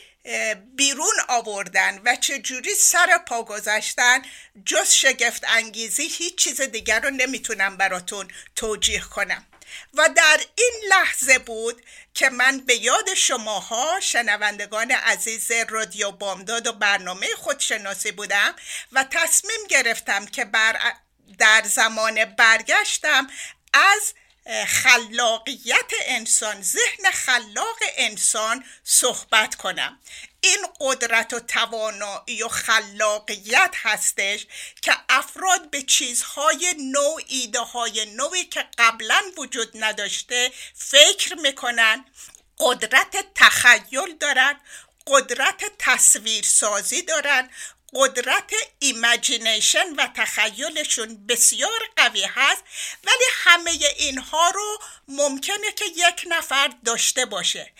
بیرون 0.76 1.14
آوردن 1.28 2.00
و 2.04 2.16
چجوری 2.16 2.74
سر 2.74 3.18
پا 3.26 3.42
گذاشتن 3.42 4.22
جز 4.66 4.90
شگفت 4.90 5.44
انگیزی 5.48 6.06
هیچ 6.08 6.34
چیز 6.34 6.60
دیگر 6.60 7.00
رو 7.00 7.10
نمی‌تونم 7.10 7.76
براتون 7.76 8.28
توجیه 8.56 9.00
کنم. 9.00 9.46
و 9.94 10.08
در 10.16 10.40
این 10.54 10.72
لحظه 10.88 11.38
بود 11.38 11.82
که 12.14 12.30
من 12.30 12.58
به 12.58 12.76
یاد 12.76 13.14
شماها 13.14 14.00
شنوندگان 14.00 14.90
عزیز 14.90 15.50
رادیو 15.68 16.10
بامداد 16.10 16.66
و 16.66 16.72
برنامه 16.72 17.26
خودشناسی 17.34 18.12
بودم 18.12 18.56
و 18.92 19.04
تصمیم 19.10 19.66
گرفتم 19.68 20.26
که 20.26 20.44
بر 20.44 20.76
در 21.38 21.62
زمان 21.66 22.24
برگشتم 22.24 23.26
از 23.72 24.14
خلاقیت 24.66 25.92
انسان 26.06 26.62
ذهن 26.62 27.10
خلاق 27.12 27.78
انسان 27.96 28.64
صحبت 28.84 29.54
کنم. 29.54 30.00
این 30.40 30.66
قدرت 30.80 31.34
و 31.34 31.40
توانایی 31.40 32.42
و 32.42 32.48
خلاقیت 32.48 33.74
هستش 33.82 34.46
که 34.82 34.92
افراد 35.08 35.70
به 35.70 35.82
چیزهای 35.82 36.74
نو 36.78 37.18
ایده 37.26 37.60
های 37.60 38.06
نوی 38.06 38.44
که 38.44 38.64
قبلا 38.78 39.22
وجود 39.36 39.70
نداشته 39.74 40.52
فکر 40.74 41.34
می‌کنن 41.34 42.04
قدرت 42.58 43.16
تخیل 43.34 44.16
دارن 44.20 44.60
قدرت 45.06 45.64
تصویر 45.78 46.44
سازی 46.44 47.02
دارن 47.02 47.50
قدرت 47.94 48.52
imagination 48.78 49.94
و 49.94 50.06
تخیلشون 50.14 51.26
بسیار 51.26 51.88
قوی 51.96 52.24
هست 52.24 52.62
ولی 53.04 53.24
همه 53.32 53.70
اینها 53.98 54.50
رو 54.50 54.78
ممکنه 55.08 55.72
که 55.76 55.84
یک 55.84 56.26
نفر 56.28 56.72
داشته 56.84 57.26
باشه. 57.26 57.72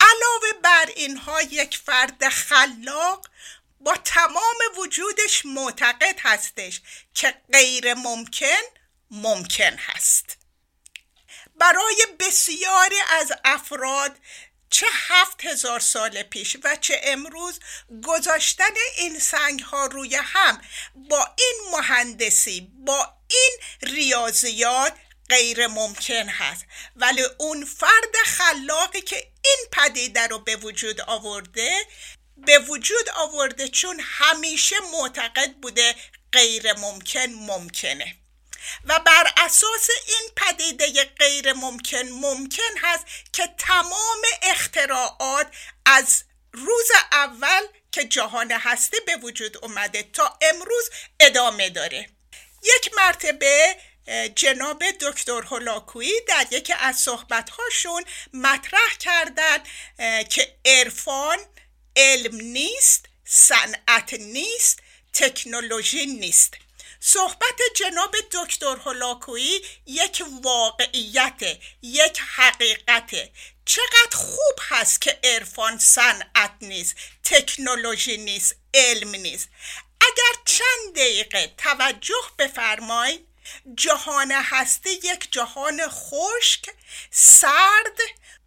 علاوه 0.00 0.60
بر 0.62 0.92
اینها 0.96 1.42
یک 1.42 1.78
فرد 1.86 2.28
خلاق 2.28 3.28
با 3.80 3.96
تمام 4.04 4.56
وجودش 4.78 5.46
معتقد 5.46 6.20
هستش 6.22 6.80
که 7.14 7.34
غیر 7.52 7.94
ممکن 7.94 8.62
ممکن 9.10 9.76
هست. 9.78 10.36
برای 11.56 12.06
بسیاری 12.20 13.00
از 13.08 13.32
افراد 13.44 14.16
چه 14.74 14.86
هفت 14.92 15.44
هزار 15.44 15.80
سال 15.80 16.22
پیش 16.22 16.56
و 16.64 16.76
چه 16.80 17.00
امروز 17.04 17.60
گذاشتن 18.06 18.74
این 18.96 19.18
سنگ 19.18 19.60
ها 19.60 19.86
روی 19.86 20.16
هم 20.16 20.62
با 20.94 21.34
این 21.38 21.54
مهندسی 21.72 22.72
با 22.86 23.12
این 23.28 23.50
ریاضیات 23.82 24.92
غیر 25.28 25.66
ممکن 25.66 26.28
هست. 26.28 26.64
ولی 26.96 27.22
اون 27.38 27.64
فرد 27.64 28.16
خلاقی 28.24 29.00
که 29.00 29.16
این 29.16 29.66
پدیده 29.72 30.26
رو 30.26 30.38
به 30.38 30.56
وجود 30.56 31.00
آورده 31.00 31.86
به 32.36 32.58
وجود 32.58 33.08
آورده 33.16 33.68
چون 33.68 34.00
همیشه 34.02 34.76
معتقد 34.92 35.52
بوده 35.52 35.94
غیر 36.32 36.72
ممکن 36.72 37.26
ممکنه. 37.26 38.23
و 38.84 38.98
بر 38.98 39.32
اساس 39.36 39.88
این 40.08 40.30
پدیده 40.36 41.04
غیر 41.04 41.52
ممکن 41.52 42.08
ممکن 42.08 42.78
هست 42.82 43.04
که 43.32 43.54
تمام 43.58 44.22
اختراعات 44.42 45.46
از 45.86 46.24
روز 46.52 46.90
اول 47.12 47.62
که 47.92 48.04
جهان 48.04 48.52
هستی 48.52 48.96
به 49.06 49.16
وجود 49.16 49.56
اومده 49.64 50.02
تا 50.02 50.38
امروز 50.42 50.90
ادامه 51.20 51.70
داره. 51.70 52.08
یک 52.62 52.90
مرتبه 52.96 53.76
جناب 54.34 54.84
دکتر 55.00 55.42
هولاکویی 55.42 56.20
در 56.28 56.46
یکی 56.50 56.72
از 56.72 56.96
صحبتهاشون 56.96 58.04
مطرح 58.32 58.96
کردن 58.98 59.58
که 60.24 60.56
عرفان 60.64 61.38
علم 61.96 62.36
نیست 62.36 63.06
صنعت 63.24 64.14
نیست 64.14 64.78
تکنولوژی 65.12 66.06
نیست. 66.06 66.54
صحبت 67.06 67.60
جناب 67.76 68.16
دکتر 68.32 68.76
هولاکویی 68.76 69.62
یک 69.86 70.24
واقعیت 70.42 71.42
یک 71.82 72.20
حقیقته. 72.36 73.32
چقدر 73.64 74.16
خوب 74.16 74.58
هست 74.68 75.00
که 75.00 75.20
عرفان 75.24 75.78
صنعت 75.78 76.54
نیست 76.60 76.94
تکنولوژی 77.24 78.16
نیست 78.16 78.56
علم 78.74 79.10
نیست. 79.10 79.48
اگر 80.00 80.42
چند 80.44 80.94
دقیقه 80.96 81.54
توجه 81.58 82.24
بفرمایید 82.38 83.26
جهان 83.74 84.32
هستی 84.32 84.90
یک 84.90 85.28
جهان 85.30 85.88
خشک 85.88 86.64
سرد 87.10 87.98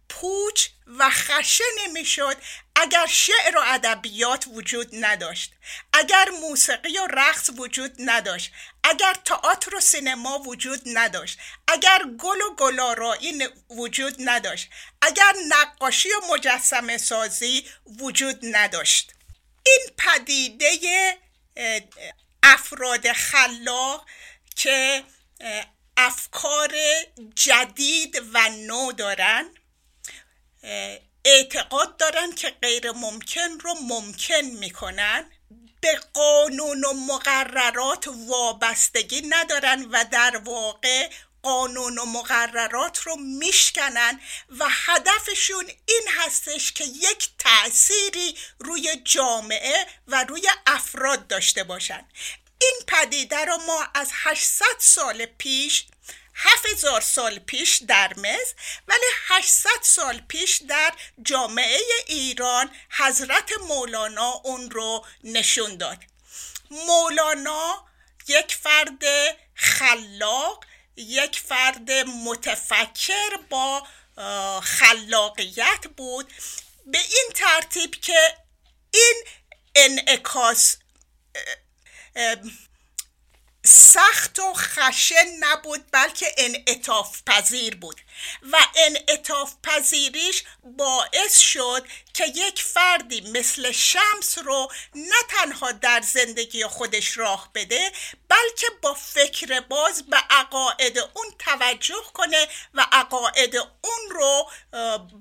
پوچ 0.08 0.68
و 0.86 1.10
خشن 1.10 1.90
می‌شد. 1.92 2.36
اگر 2.80 3.06
شعر 3.06 3.56
و 3.56 3.60
ادبیات 3.64 4.46
وجود 4.46 4.88
نداشت 4.92 5.52
اگر 5.92 6.28
موسیقی 6.42 6.98
و 6.98 7.06
رقص 7.06 7.50
وجود 7.58 7.94
نداشت 7.98 8.52
اگر 8.84 9.14
تئاتر 9.24 9.74
و 9.74 9.80
سینما 9.80 10.38
وجود 10.38 10.80
نداشت 10.86 11.38
اگر 11.68 12.02
گل 12.18 12.40
و 12.40 12.54
گلارایی 12.54 13.48
وجود 13.70 14.14
نداشت 14.18 14.70
اگر 15.02 15.32
نقاشی 15.48 16.08
و 16.08 16.32
مجسمه 16.34 16.98
سازی 16.98 17.64
وجود 18.00 18.38
نداشت. 18.42 19.12
این 19.66 19.80
پدیده 19.98 21.18
افراد 22.42 23.12
خلاق 23.12 24.06
که 24.56 25.04
افکار 25.96 26.74
جدید 27.34 28.22
و 28.32 28.48
نو 28.48 28.92
دارن 28.92 29.50
اعتقاد 31.28 31.96
دارن 31.96 32.32
که 32.32 32.50
غیر 32.50 32.92
ممکن 32.92 33.60
رو 33.60 33.74
ممکن 33.74 34.40
می‌کنن. 34.40 35.30
به 35.80 36.00
قانون 36.12 36.84
و 36.84 36.92
مقررات 36.92 38.08
وابستگی 38.28 39.22
ندارن 39.28 39.84
و 39.84 40.04
در 40.12 40.36
واقع 40.36 41.10
قانون 41.42 41.98
و 41.98 42.04
مقررات 42.04 42.98
رو 42.98 43.16
میشکنن 43.16 44.20
و 44.58 44.66
هدفشون 44.70 45.64
این 45.86 46.02
هستش 46.18 46.72
که 46.72 46.84
یک 46.84 47.28
تأثیری 47.38 48.36
روی 48.58 48.96
جامعه 49.04 49.86
و 50.08 50.24
روی 50.24 50.48
افراد 50.66 51.26
داشته 51.26 51.64
باشن. 51.64 52.08
این 52.60 52.80
پدیده 52.86 53.44
رو 53.44 53.56
ما 53.56 53.86
از 53.94 54.10
800 54.12 54.64
سال 54.78 55.26
پیش 55.26 55.86
هزار 56.38 57.00
سال 57.00 57.38
پیش 57.38 57.76
در 57.76 58.14
مصر 58.16 58.54
ولی 58.88 59.06
800 59.28 59.70
سال 59.82 60.20
پیش 60.28 60.62
در 60.68 60.94
جامعه 61.22 61.80
ایران 62.06 62.70
حضرت 62.90 63.52
مولانا 63.68 64.30
اون 64.44 64.70
رو 64.70 65.06
نشون 65.24 65.76
داد. 65.76 65.98
مولانا 66.70 67.88
یک 68.28 68.54
فرد 68.54 69.02
خلاق 69.54 70.64
یک 70.96 71.40
فرد 71.40 71.90
متفکر 71.90 73.36
با 73.50 73.86
خلاقیت 74.62 75.86
بود. 75.96 76.32
به 76.86 76.98
این 76.98 77.30
ترتیب 77.34 77.90
که 77.90 78.36
این 78.94 79.24
انعکاس 79.74 80.76
سخت 83.70 84.38
و 84.38 84.54
خشن 84.54 85.26
نبود 85.40 85.84
بلکه 85.92 86.34
انعطاف 86.38 87.22
پذیر 87.26 87.76
بود. 87.76 88.00
و 88.52 88.56
انعطاف 88.76 89.54
پذیریش 89.62 90.44
باعث 90.64 91.38
شد 91.38 91.86
که 92.14 92.26
یک 92.26 92.62
فردی 92.62 93.20
مثل 93.20 93.72
شمس 93.72 94.38
رو 94.38 94.72
نه 94.94 95.16
تنها 95.28 95.72
در 95.72 96.00
زندگی 96.00 96.64
خودش 96.64 97.18
راه 97.18 97.50
بده 97.54 97.92
بلکه 98.28 98.66
با 98.82 98.94
فکر 98.94 99.60
باز 99.60 100.02
به 100.02 100.16
عقاعد 100.30 100.98
اون 100.98 101.26
توجه 101.38 102.02
کنه 102.14 102.48
و 102.74 102.86
عقاعد 102.92 103.56
اون 103.56 104.10
رو 104.10 104.50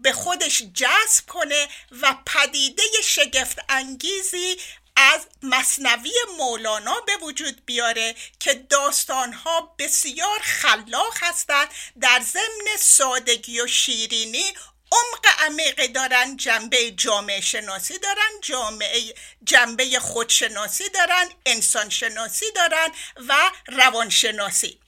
به 0.02 0.14
خودش 0.14 0.64
جذب 0.74 1.26
کنه 1.28 1.68
و 2.02 2.16
پدیده 2.26 2.84
شگفت 3.04 3.58
انگیزی 3.70 4.58
از 4.98 5.28
مصنوی 5.44 6.14
مولانا 6.38 7.00
به 7.00 7.18
وجود 7.18 7.66
بیاره 7.66 8.16
که 8.40 8.54
داستانها 8.54 9.76
بسیار 9.80 10.40
خلاق 10.42 11.14
هستند. 11.22 11.68
در 12.02 12.22
ضمن 12.34 12.78
سادگی 12.80 13.62
و 13.62 13.68
شیرینی 13.68 14.54
عمق 14.92 15.26
عمیقی 15.40 15.88
دارن 15.88 16.38
جنبه 16.38 16.92
جامعه 16.92 17.42
شناسی 17.42 17.98
دارن 17.98 18.42
جامعه 18.42 19.14
جنبه 19.44 20.00
خودشناسی 20.00 20.90
دارن 20.90 21.30
انسان 21.46 21.90
شناسی 21.90 22.46
دارن 22.56 22.92
و 23.28 23.52
روانشناسی. 23.68 24.80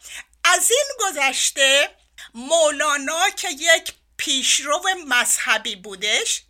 از 0.43 0.71
این 0.71 0.87
گذشته 0.99 1.89
مولانا 2.33 3.29
که 3.29 3.49
یک 3.49 3.93
پیشرو 4.17 4.83
مذهبی 5.07 5.75
بودش 5.75 6.41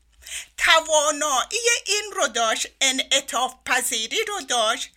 توانایی 0.66 1.70
این 1.86 2.12
رو 2.16 2.28
داشت 2.28 2.68
انعطاف 2.82 3.54
پذیری 3.66 4.26
رو 4.28 4.42
داشت 4.42 4.90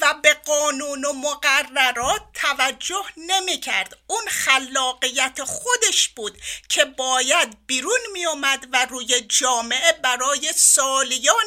و 0.00 0.14
به 0.22 0.34
قانون 0.34 1.04
و 1.04 1.12
مقررات 1.12 2.22
توجه 2.34 3.04
نمی 3.16 3.60
کرد. 3.60 3.96
اون 4.06 4.26
خلاقیت 4.28 5.44
خودش 5.44 6.08
بود 6.08 6.38
که 6.68 6.84
باید 6.84 7.66
بیرون 7.66 8.00
می 8.12 8.26
اومد 8.26 8.66
و 8.72 8.86
روی 8.86 9.20
جامعه 9.20 9.92
برای 9.92 10.52
سالیان 10.56 11.46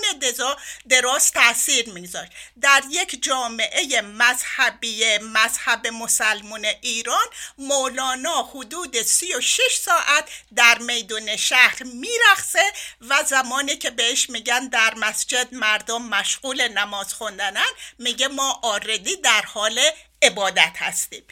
دراز 0.89 1.32
تاثیر 1.32 1.89
میگذاشت 1.89 2.32
در 2.62 2.84
یک 2.89 3.24
جامعه 3.24 4.02
مذهبی 4.02 5.17
مذهب 5.17 5.88
مسلمون 5.88 6.65
ایران 6.65 7.26
مولانا 7.58 8.43
حدود 8.43 9.02
سی 9.02 9.34
و 9.34 9.41
شش 9.41 9.80
ساعت 9.82 10.30
در 10.56 10.78
میدون 10.78 11.36
شهر 11.36 11.84
میرخصه 11.84 12.74
و 13.02 13.24
زمانی 13.51 13.77
که 13.77 13.89
بهش 13.89 14.29
میگن 14.29 14.67
در 14.67 14.93
مسجد 14.93 15.47
مردم 15.51 16.01
مشغول 16.01 16.67
نماز 16.67 17.13
خوندنن 17.13 17.69
میگه 17.99 18.27
ما 18.27 18.59
آردی 18.63 19.15
در 19.15 19.41
حال 19.41 19.79
عبادت 20.21 20.73
هستیم. 20.77 21.23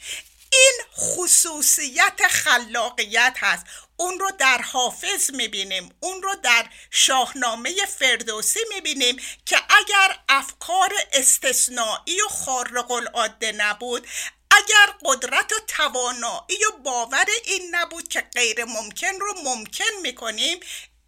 این 0.51 0.81
خصوصیت 0.97 2.27
خلاقیت 2.29 3.35
هست. 3.39 3.65
اون 3.97 4.19
رو 4.19 4.31
در 4.39 4.61
حافظ 4.61 5.31
می‌بینیم 5.31 5.95
اون 5.99 6.21
رو 6.23 6.35
در 6.43 6.65
شاهنامه 6.91 7.85
فردوسی 7.99 8.59
می‌بینیم 8.73 9.21
که 9.45 9.57
اگر 9.69 10.19
افکار 10.29 10.93
استثنایی 11.13 12.21
و 12.25 12.27
خارق 12.27 12.91
العاده 12.91 13.51
نبود 13.51 14.07
اگر 14.51 14.93
قدرت 15.05 15.53
و 15.53 15.59
توانایی 15.67 16.65
و 16.65 16.77
باور 16.83 17.25
این 17.45 17.75
نبود 17.75 18.07
که 18.07 18.21
غیر 18.21 18.65
ممکن 18.65 19.19
رو 19.19 19.33
ممکن 19.43 19.93
می‌کنیم 20.01 20.59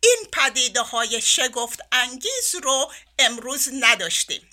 این 0.03 0.27
پدیده 0.33 0.81
های 0.81 1.21
شگفت 1.21 1.79
انگیز 1.91 2.55
رو 2.63 2.91
امروز 3.19 3.69
نداشتیم. 3.79 4.49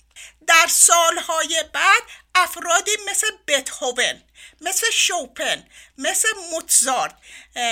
در 0.47 0.67
سالهای 0.69 1.63
بعد 1.73 2.03
افرادی 2.35 2.91
مثل 3.09 3.27
بتهوون 3.47 4.23
مثل 4.61 4.91
شوپن 4.93 5.67
مثل 5.97 6.27
موتزارت 6.51 7.15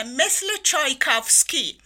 مثل 0.05 0.45
چایکافسکی 0.63 1.81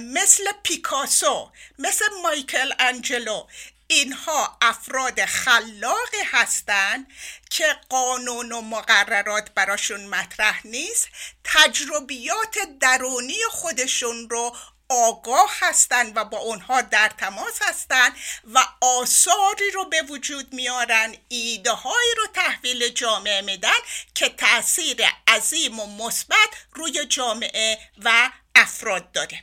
مثل 0.00 0.52
پیکاسو 0.62 1.52
مثل 1.78 2.04
مایکل 2.22 2.72
انجلو 2.78 3.46
اینها 3.86 4.58
افراد 4.62 5.24
خلاقی 5.24 6.22
هستند 6.24 7.06
که 7.50 7.76
قانون 7.88 8.52
و 8.52 8.60
مقررات 8.60 9.50
براشون 9.50 10.06
مطرح 10.06 10.66
نیست 10.66 11.08
تجربیات 11.44 12.58
درونی 12.80 13.38
خودشون 13.50 14.30
رو 14.30 14.56
آگاه 14.88 15.50
هستند 15.60 16.16
و 16.16 16.24
با 16.24 16.38
اونها 16.38 16.80
در 16.80 17.08
تماس 17.18 17.58
هستند 17.62 18.12
و 18.54 18.58
آثاری 18.80 19.70
رو 19.74 19.84
به 19.84 20.02
وجود 20.02 20.52
میارن 20.52 21.14
ایده 21.28 21.70
هایی 21.70 22.14
رو 22.16 22.26
تحویل 22.34 22.88
جامعه 22.88 23.40
میدن 23.40 23.78
که 24.14 24.28
تاثیر 24.28 24.96
عظیم 25.28 25.80
و 25.80 25.86
مثبت 26.06 26.48
روی 26.74 27.06
جامعه 27.06 27.78
و 28.04 28.30
افراد 28.54 29.12
داره. 29.12 29.42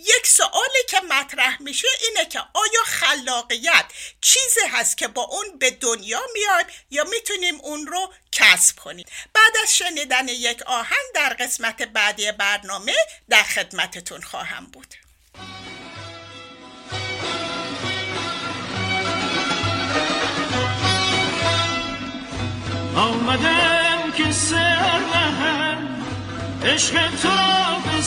یک 0.00 0.26
سوالی 0.26 0.84
که 0.88 1.00
مطرح 1.00 1.62
میشه 1.62 1.88
اینه 2.00 2.28
که 2.28 2.38
آیا 2.38 2.82
خلاقیت 2.84 3.84
چیزی 4.20 4.60
هست 4.72 4.98
که 4.98 5.08
با 5.08 5.22
اون 5.22 5.58
به 5.58 5.70
دنیا 5.70 6.20
میایم 6.34 6.66
یا 6.90 7.04
می‌تونیم 7.04 7.60
اون 7.60 7.86
رو 7.86 8.12
کسب 8.32 8.78
کنیم؟ 8.78 9.06
بعد 9.34 9.52
از 9.62 9.76
شنیدن 9.76 10.28
یک 10.28 10.62
آهنگ 10.62 11.06
در 11.14 11.36
قسمت 11.40 11.82
بعدی 11.82 12.32
برنامه 12.32 12.94
در 13.28 13.42
خدمتتون 13.42 14.20
خواهم 14.20 14.66
بود. 14.66 14.94
آمدم 22.96 24.12
که 24.16 24.32
سر 24.32 24.90
عشق 26.64 27.10
تو 27.22 27.28
به 27.90 28.02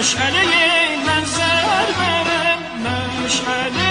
مشعله 0.00 0.44
منظر 1.06 1.92
برم 1.98 2.58
مشعله 3.24 3.89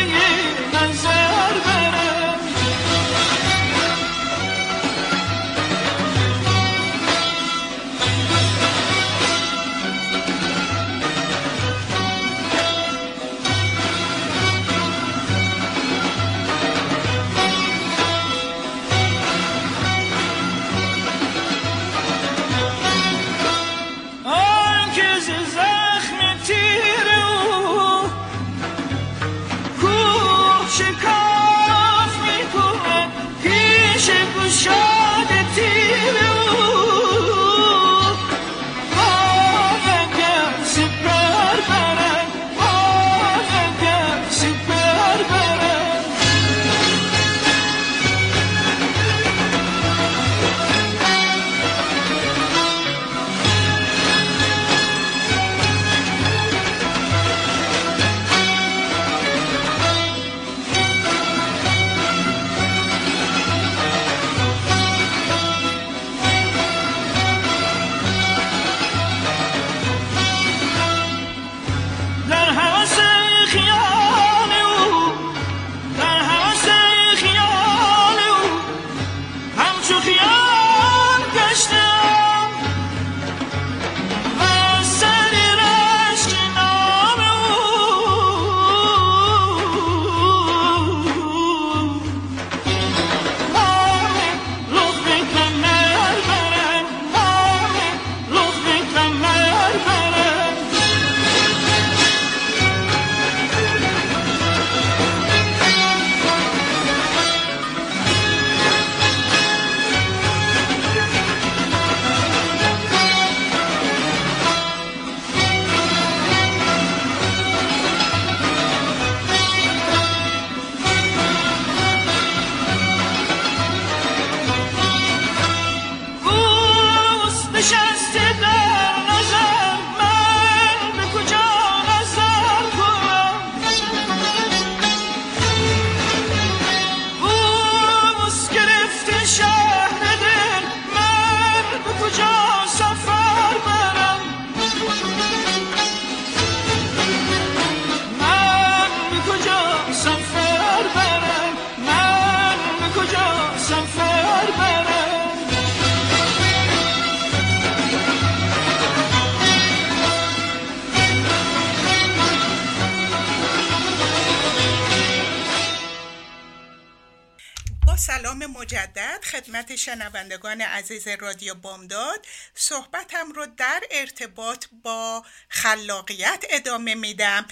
شنوندگان 169.80 170.62
عزیز 170.62 171.08
رادیو 171.08 171.54
بامداد 171.56 172.26
صحبتم 172.56 173.32
رو 173.32 173.46
در 173.58 173.84
ارتباط 173.92 174.66
با 174.84 175.26
خلاقیت 175.50 176.46
ادامه 176.50 176.96
میدم 176.96 177.46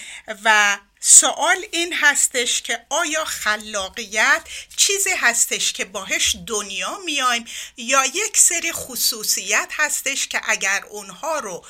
و 0.44 0.78
سوال 1.00 1.66
این 1.72 1.94
هستش 1.94 2.62
که 2.62 2.86
آیا 2.90 3.26
خلاقیت 3.26 4.42
چیزی 4.78 5.10
هستش 5.10 5.74
که 5.74 5.86
باهش 5.86 6.36
دنیا 6.48 6.98
میایم 7.06 7.46
یا 7.78 8.06
یک 8.06 8.38
سری 8.38 8.72
خصوصیت 8.72 9.70
هستش 9.72 10.28
که 10.28 10.42
اگر 10.44 10.84
اونها 10.90 11.40
رو 11.40 11.66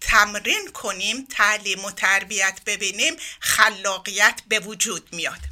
تمرین 0.00 0.72
کنیم 0.72 1.26
تعلیم 1.30 1.84
و 1.84 1.90
تربیت 1.90 2.60
ببینیم 2.66 3.16
خلاقیت 3.40 4.40
به 4.48 4.58
وجود 4.58 5.08
میاد؟ 5.12 5.51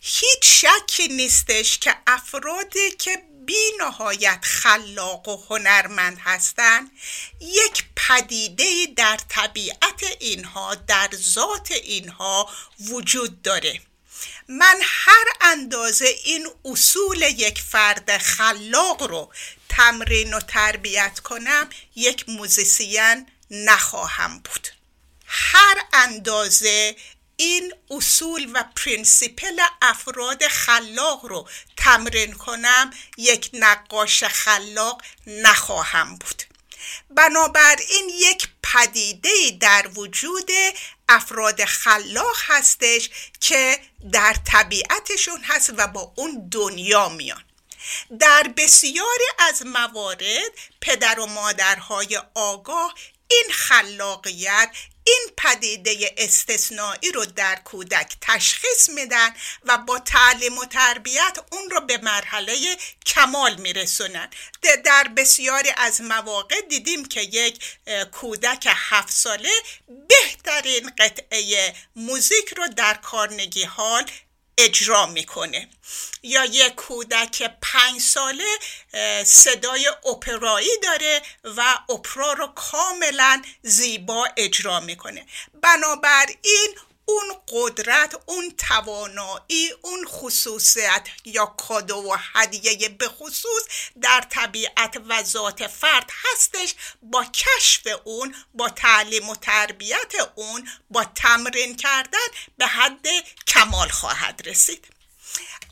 هیچ 0.00 0.42
شکی 0.42 1.08
نیستش 1.08 1.78
که 1.78 1.96
افرادی 2.06 2.90
که 2.90 3.22
بی 3.46 3.70
نهایت 3.80 4.38
خلاق 4.42 5.28
و 5.28 5.44
هنرمند 5.48 6.18
هستند 6.18 6.90
یک 7.40 7.84
پدیده 7.96 8.86
در 8.96 9.18
طبیعت 9.28 10.02
اینها 10.20 10.74
در 10.74 11.08
ذات 11.14 11.70
اینها 11.70 12.50
وجود 12.80 13.42
داره. 13.42 13.80
من 14.48 14.76
هر 14.82 15.24
اندازه 15.40 16.06
این 16.24 16.46
اصول 16.64 17.22
یک 17.22 17.62
فرد 17.62 18.18
خلاق 18.18 19.02
رو 19.02 19.32
تمرین 19.68 20.34
و 20.34 20.40
تربیت 20.40 21.20
کنم 21.20 21.70
یک 21.96 22.28
موزیسین 22.28 23.26
نخواهم 23.50 24.38
بود. 24.38 24.68
هر 25.26 25.76
اندازه 25.92 26.96
این 27.40 27.74
اصول 27.90 28.50
و 28.54 28.64
پرینسیپل 28.76 29.60
افراد 29.82 30.48
خلاق 30.48 31.26
رو 31.26 31.48
تمرین 31.76 32.32
کنم 32.32 32.90
یک 33.16 33.50
نقاش 33.52 34.24
خلاق 34.24 35.02
نخواهم 35.26 36.16
بود. 36.16 36.42
بنابراین 37.10 38.08
یک 38.14 38.48
پدیده 38.62 39.30
در 39.60 39.90
وجود 39.94 40.50
افراد 41.08 41.64
خلاق 41.64 42.36
هستش 42.46 43.10
که 43.40 43.80
در 44.12 44.36
طبیعتشون 44.44 45.40
هست 45.42 45.72
و 45.76 45.86
با 45.86 46.12
اون 46.16 46.48
دنیا 46.48 47.08
میان. 47.08 47.44
در 48.18 48.42
بسیاری 48.56 49.28
از 49.38 49.66
موارد 49.66 50.52
پدر 50.80 51.20
و 51.20 51.26
مادرهای 51.26 52.20
آگاه 52.34 52.94
این 53.30 53.52
خلاقیت 53.52 54.70
این 55.04 55.30
پدیده 55.36 56.14
استثنایی 56.16 57.12
رو 57.14 57.24
در 57.24 57.56
کودک 57.56 58.16
تشخیص 58.20 58.88
میدن 58.88 59.34
و 59.64 59.78
با 59.78 59.98
تعلیم 59.98 60.58
و 60.58 60.64
تربیت 60.64 61.38
اون 61.52 61.70
رو 61.70 61.80
به 61.80 61.98
مرحله 61.98 62.76
کمال 63.06 63.54
میرسونن. 63.54 64.30
در 64.84 65.08
بسیاری 65.16 65.70
از 65.76 66.00
مواقع 66.00 66.60
دیدیم 66.60 67.04
که 67.04 67.20
یک 67.20 67.78
کودک 68.12 68.66
هفت 68.66 69.12
ساله 69.12 69.50
بهترین 70.08 70.90
قطعه 70.98 71.74
موزیک 71.96 72.54
رو 72.56 72.68
در 72.68 72.94
کارنگی 72.94 73.64
حال 73.64 74.10
اجرا 74.64 75.06
می‌کنه. 75.06 75.68
یا 76.22 76.44
یک 76.44 76.74
کودک 76.74 77.50
پنج 77.62 78.00
ساله 78.00 78.58
صدای 79.24 79.88
اپرایی 80.06 80.78
داره 80.82 81.22
و 81.44 81.78
اپرا 81.88 82.32
رو 82.32 82.46
کاملا 82.46 83.42
زیبا 83.62 84.28
اجرا 84.36 84.80
می‌کنه. 84.80 85.26
بنابراین 85.62 86.74
اون 87.04 87.36
قدرت 87.48 88.14
اون 88.26 88.54
توانایی 88.58 89.70
اون 89.82 90.06
خصوصیت 90.06 91.08
یا 91.24 91.46
کادو 91.46 91.96
و 91.96 92.16
هدیه 92.34 92.88
به 92.88 93.08
خصوص 93.08 93.62
در 94.00 94.24
طبیعت 94.30 94.96
و 95.08 95.22
ذات 95.22 95.66
فرد 95.66 96.10
هستش 96.24 96.74
با 97.02 97.24
کشف 97.24 97.86
اون 98.04 98.34
با 98.54 98.68
تعلیم 98.68 99.28
و 99.28 99.36
تربیت 99.36 100.12
اون 100.34 100.68
با 100.90 101.04
تمرین 101.04 101.76
کردن 101.76 102.28
به 102.58 102.66
حد 102.66 103.06
کمال 103.46 103.88
خواهد 103.88 104.42
رسید. 104.44 104.99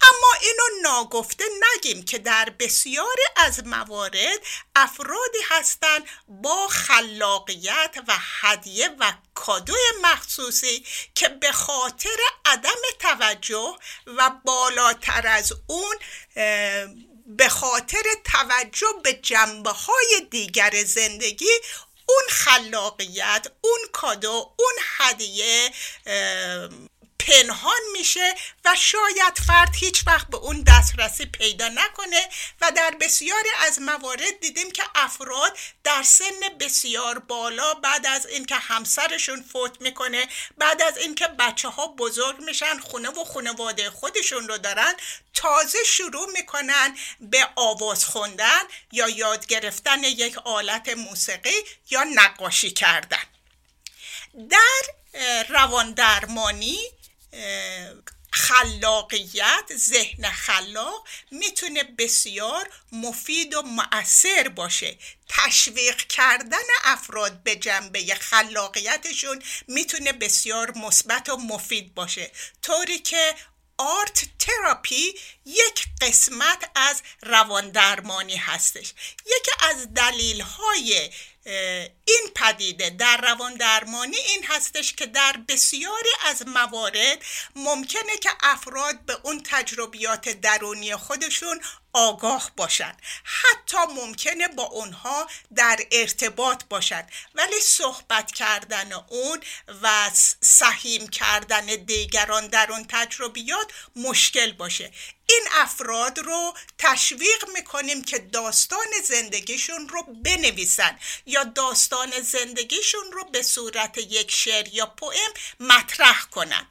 اما 0.02 0.32
اینو 0.40 0.82
ناگفته 0.82 1.44
نگیم 1.74 2.04
که 2.04 2.18
در 2.18 2.52
بسیاری 2.58 3.22
از 3.37 3.66
موارد 3.66 4.40
افرادی 4.76 5.38
هستند 5.48 6.04
با 6.28 6.68
خلاقیت 6.68 7.96
و 8.08 8.14
هدیه 8.40 8.88
و 9.00 9.12
کادو 9.34 9.74
مخصوصی 10.02 10.84
که 11.14 11.28
به 11.28 11.52
خاطر 11.52 12.16
عدم 12.44 12.80
توجه 12.98 13.76
و 14.06 14.30
بالاتر 14.44 15.26
از 15.26 15.52
اون 15.66 15.96
به 17.26 17.48
خاطر 17.48 18.02
توجه 18.24 18.87
به 19.02 19.12
جنبه 19.12 19.70
های 19.70 20.26
دیگر 20.30 20.84
زندگی 20.84 21.50
اون 22.08 22.28
خلاقیت 22.28 23.46
اون 23.61 23.78
کادو 23.92 24.54
اون 24.58 24.74
هدیه 24.98 25.70
پنهان 27.28 27.80
میشه 27.92 28.34
و 28.64 28.74
شاید 28.76 29.38
فرد 29.46 29.74
هیچ 29.74 30.06
وقت 30.06 30.26
به 30.26 30.36
اون 30.36 30.62
دسترسی 30.62 31.26
پیدا 31.26 31.68
نکنه 31.68 32.28
و 32.60 32.70
در 32.76 32.94
بسیاری 33.00 33.48
از 33.66 33.80
موارد 33.80 34.40
دیدیم 34.40 34.70
که 34.70 34.82
افراد 34.94 35.58
در 35.84 36.02
سن 36.02 36.40
بسیار 36.60 37.18
بالا 37.18 37.74
بعد 37.74 38.06
از 38.06 38.26
اینکه 38.26 38.54
همسرشون 38.54 39.42
فوت 39.42 39.80
می‌کنه 39.80 40.28
بعد 40.58 40.82
از 40.82 40.96
اینکه 40.98 41.26
بچه 41.26 41.68
ها 41.68 41.86
بزرگ 41.86 42.40
میشن 42.40 42.78
خونه 42.78 43.08
و 43.08 43.24
خانواده 43.24 43.90
خودشون 43.90 44.48
رو 44.48 44.58
دارن 44.58 44.94
تازه 45.34 45.78
شروع 45.84 46.30
می‌کنن 46.30 46.98
به 47.20 47.48
آواز 47.56 48.04
خوندن 48.04 48.62
یا 48.92 49.08
یاد 49.08 49.46
گرفتن 49.46 50.04
یک 50.04 50.38
آلت 50.38 50.88
موسیقی 50.88 51.64
یا 51.90 52.04
نقاشی 52.04 52.70
کردن. 52.70 53.24
در 54.50 54.82
روان 55.48 55.92
درمانی 55.92 56.78
خلاقیت 58.32 59.76
ذهن 59.76 60.30
خلاق 60.30 61.08
می‌تونه 61.30 61.84
بسیار 61.84 62.70
مفید 62.92 63.54
و 63.54 63.62
مؤثر 63.62 64.48
باشه. 64.48 64.98
تشویق 65.28 65.96
کردن 65.96 66.66
افراد 66.84 67.42
به 67.42 67.56
جنبه 67.56 68.14
خلاقیتشون 68.14 69.42
می‌تونه 69.68 70.12
بسیار 70.12 70.78
مثبت 70.78 71.28
و 71.28 71.36
مفید 71.36 71.94
باشه. 71.94 72.30
طوری 72.62 72.98
که 72.98 73.34
آرت 73.78 74.24
تراپی 74.38 75.14
یک 75.44 75.86
قسمت 76.00 76.70
از 76.74 77.02
روان 77.22 77.70
درمانی 77.70 78.36
هستش. 78.36 78.94
یکی 79.26 79.50
از 79.60 79.94
دلیل 79.94 80.40
های 80.40 81.10
این 82.05 82.31
پدیده 82.35 82.90
در 82.90 83.17
روان 83.17 83.55
درمانی 83.55 84.17
این 84.17 84.44
هستش 84.44 84.92
که 84.92 85.07
در 85.07 85.37
بسیاری 85.49 86.11
از 86.27 86.49
موارد 86.49 87.19
ممکنه 87.57 88.17
که 88.23 88.31
افراد 88.42 89.01
به 89.07 89.19
اون 89.23 89.42
تجربیات 89.44 90.29
درونی 90.29 90.96
خودشون 90.96 91.61
آگاه 91.92 92.51
باشن. 92.57 92.96
حتی 93.25 93.77
ممکنه 93.96 94.49
با 94.49 94.63
اونها 94.63 95.27
در 95.55 95.79
ارتباط 95.92 96.63
باشن 96.71 97.07
ولی 97.35 97.61
صحبت 97.61 98.33
کردن 98.33 98.92
اون 98.92 99.40
و 99.83 100.11
سهیم 100.40 101.09
کردن 101.09 101.67
دیگران 101.67 102.46
در 102.46 102.67
اون 102.71 102.87
تجربیات 102.88 103.73
مشکل 103.96 104.53
باشه. 104.53 104.92
این 105.31 105.48
افراد 105.52 106.18
رو 106.18 106.54
تشویق 106.79 107.48
می‌کنیم 107.54 108.04
که 108.04 108.18
داستان 108.18 108.87
زندگیشون 109.04 109.88
رو 109.88 110.02
بنویسن 110.02 110.98
یا 111.26 111.44
داستان 111.44 112.20
زندگیشون 112.20 113.12
رو 113.12 113.24
به 113.24 113.42
صورت 113.42 113.98
یک 113.98 114.31
شعر 114.31 114.68
یا 114.74 114.87
پویم 114.87 115.31
مطرح 115.60 116.22
کنن. 116.22 116.66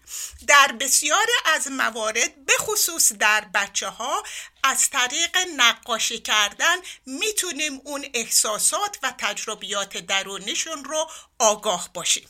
در 0.48 0.72
بسیاری 0.80 1.32
از 1.46 1.68
موارد 1.68 2.46
به 2.46 2.54
خصوص 2.60 3.14
در 3.14 3.42
بچه 3.54 3.88
ها 3.88 4.24
از 4.64 4.90
طریق 4.90 5.38
نقاشی 5.58 6.20
کردن 6.20 6.78
می‌تونیم 7.06 7.82
اون 7.84 8.06
احساسات 8.14 8.98
و 9.04 9.14
تجربیات 9.18 9.98
درونیشون 9.98 10.84
رو 10.84 11.10
آگاه 11.40 11.90
باشیم. 11.94 12.30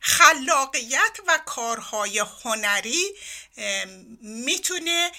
خلاقیت 0.00 1.18
و 1.26 1.38
کارهای 1.46 2.18
هنری 2.18 3.04
می‌تونه 4.20 5.12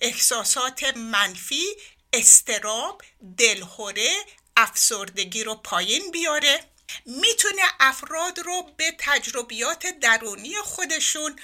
احساسات 0.00 0.84
منفی 0.96 1.64
استراب 2.12 3.02
دلهوره 3.38 4.14
افسردگی 4.56 5.44
رو 5.44 5.54
پایین 5.54 6.10
بیاره. 6.10 6.64
می‌تونه 7.06 7.62
افراد 7.80 8.38
رو 8.38 8.62
به 8.76 8.96
تجربیات 8.98 9.86
درونی 9.86 10.56
خودشون 10.56 11.38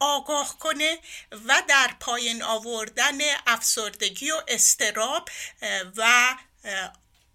آگاه 0.00 0.58
کنه 0.58 0.98
و 1.46 1.62
در 1.68 1.90
پایین 2.00 2.42
آوردن 2.42 3.18
افسردگی 3.46 4.30
و 4.30 4.42
استراب 4.48 5.28
و 5.96 6.34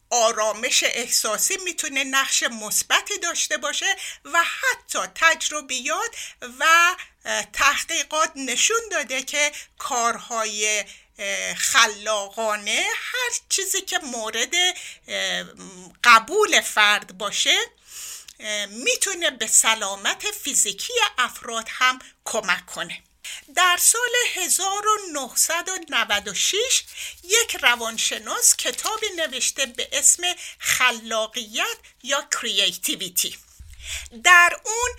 آرامش 0.09 0.83
احساسی 0.83 1.57
می‌تونه 1.57 2.03
نقش 2.03 2.43
مثبتی 2.43 3.17
داشته 3.17 3.57
باشه 3.57 3.95
و 4.25 4.43
حتی 4.43 4.99
تجربیات 5.15 6.15
و 6.59 6.95
تحقیقات 7.53 8.31
نشون 8.35 8.81
داده 8.91 9.21
که 9.21 9.51
کارهای 9.77 10.85
خلاقانه 11.57 12.85
هر 12.95 13.39
چیزی 13.49 13.81
که 13.81 13.99
مورد 13.99 14.53
قبول 16.03 16.61
فرد 16.61 17.17
باشه 17.17 17.57
می‌تونه 18.69 19.31
به 19.31 19.47
سلامت 19.47 20.31
فیزیکی 20.31 20.93
افراد 21.17 21.67
هم 21.69 21.99
کمک 22.25 22.65
کنه. 22.65 23.03
در 23.55 23.77
سال 23.81 24.09
1996 24.35 26.83
یک 27.23 27.57
روانشناس 27.61 28.55
کتابی 28.55 29.07
نوشته 29.17 29.65
به 29.65 29.89
اسم 29.91 30.23
خلاقیت 30.59 31.77
یا 32.03 32.27
کریتیویتی 32.41 33.37
در 34.23 34.59
اون 34.63 34.89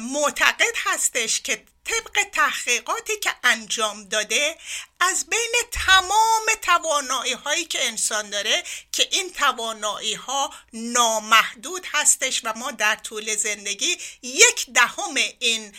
معتقد 0.00 0.74
هستش 0.84 1.40
که 1.40 1.64
طبق 1.88 2.28
تحقیقاتی 2.32 3.18
که 3.18 3.30
انجام 3.44 4.04
داده 4.04 4.56
از 5.00 5.26
بین 5.30 5.54
تمام 5.70 6.46
توانایی 6.62 7.32
هایی 7.32 7.64
که 7.64 7.86
انسان 7.86 8.30
داره 8.30 8.62
که 8.92 9.08
این 9.10 9.32
توانایی 9.32 10.14
ها 10.14 10.54
نامحدود 10.72 11.86
هستش 11.92 12.40
و 12.44 12.52
ما 12.56 12.70
در 12.70 12.96
طول 12.96 13.36
زندگی 13.36 13.96
یک 14.22 14.66
دهم 14.74 15.14
این 15.38 15.74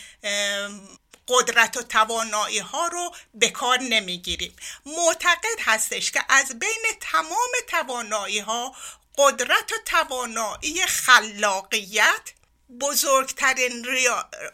قدرت 1.30 1.76
و 1.76 1.82
توانایی 1.82 2.58
ها 2.58 2.86
رو 2.86 3.14
به 3.34 3.50
کار 3.50 3.78
نمی‌گیریم. 3.78 4.56
معتقد 4.86 5.60
هستش 5.60 6.10
که 6.10 6.24
از 6.28 6.58
بین 6.58 6.84
تمام 7.00 7.50
توانایی 7.68 8.38
ها 8.38 8.74
قدرت 9.18 9.72
و 9.72 9.76
توانایی 9.86 10.86
خلاقیت 10.86 12.32
بزرگترین 12.80 13.86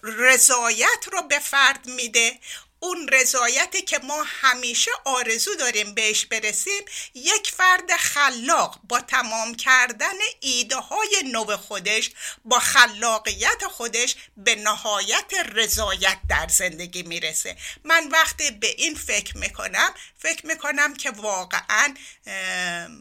رضایت 0.02 1.08
رو 1.12 1.22
به 1.22 1.38
فرد 1.38 1.86
میده. 1.86 2.38
اون 2.80 3.08
رضایتی 3.08 3.82
که 3.82 3.98
ما 3.98 4.24
همیشه 4.26 4.90
آرزو 5.04 5.54
داریم 5.54 5.94
بهش 5.94 6.26
برسیم 6.26 6.84
یک 7.14 7.50
فرد 7.50 7.96
خلاق 7.96 8.80
با 8.88 9.00
تمام 9.00 9.54
کردن 9.54 10.14
ایده 10.40 10.76
های 10.76 11.22
نو 11.32 11.56
خودش 11.56 12.10
با 12.44 12.58
خلاقیت 12.58 13.64
خودش 13.70 14.16
به 14.36 14.54
نهایت 14.54 15.32
رضایت 15.52 16.18
در 16.28 16.48
زندگی 16.48 17.02
می‌رسه. 17.02 17.56
من 17.84 18.08
وقتی 18.08 18.50
به 18.50 18.66
این 18.66 18.94
فکر 18.94 19.36
می‌کنم 19.36 19.94
فکر 20.18 20.46
می‌کنم 20.46 20.94
که 20.94 21.10
واقعا 21.10 21.94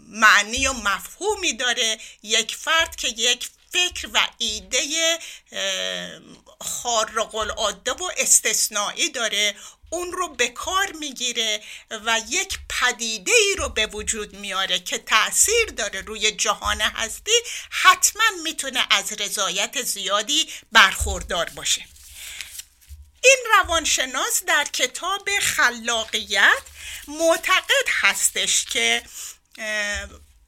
معنی 0.08 0.68
و 0.68 0.74
مفهومی 0.74 1.54
داره 1.54 2.00
یک 2.24 2.56
فرد 2.56 2.96
که 2.96 3.08
یک 3.08 3.50
فکر 3.76 4.10
و 4.14 4.28
ایده 4.38 5.20
خارق 6.62 7.36
العاده 7.36 7.92
و 7.92 8.12
استثنایی 8.18 9.10
داره. 9.10 9.56
اون 9.90 10.12
رو 10.12 10.28
به 10.28 10.48
کار 10.48 10.92
می‌گیره 10.92 11.64
و 11.90 12.22
یک 12.30 12.60
پدیده 12.70 13.32
ای 13.32 13.56
رو 13.58 13.70
به 13.70 13.88
وجود 13.88 14.34
میاره 14.34 14.80
که 14.80 14.98
تاثیر 14.98 15.66
داره 15.66 16.02
روی 16.02 16.32
جهان 16.32 16.82
هستی. 16.82 17.32
حتما 17.70 18.24
می‌تونه 18.44 18.88
از 18.90 19.14
رضایت 19.14 19.82
زیادی 19.82 20.50
برخوردار 20.72 21.50
باشه. 21.50 21.86
این 23.24 23.38
روانشناس 23.54 24.44
در 24.48 24.64
کتاب 24.74 25.30
خلاقیت 25.42 26.64
معتقد 27.08 27.88
هستش 28.02 28.66
که 28.66 29.04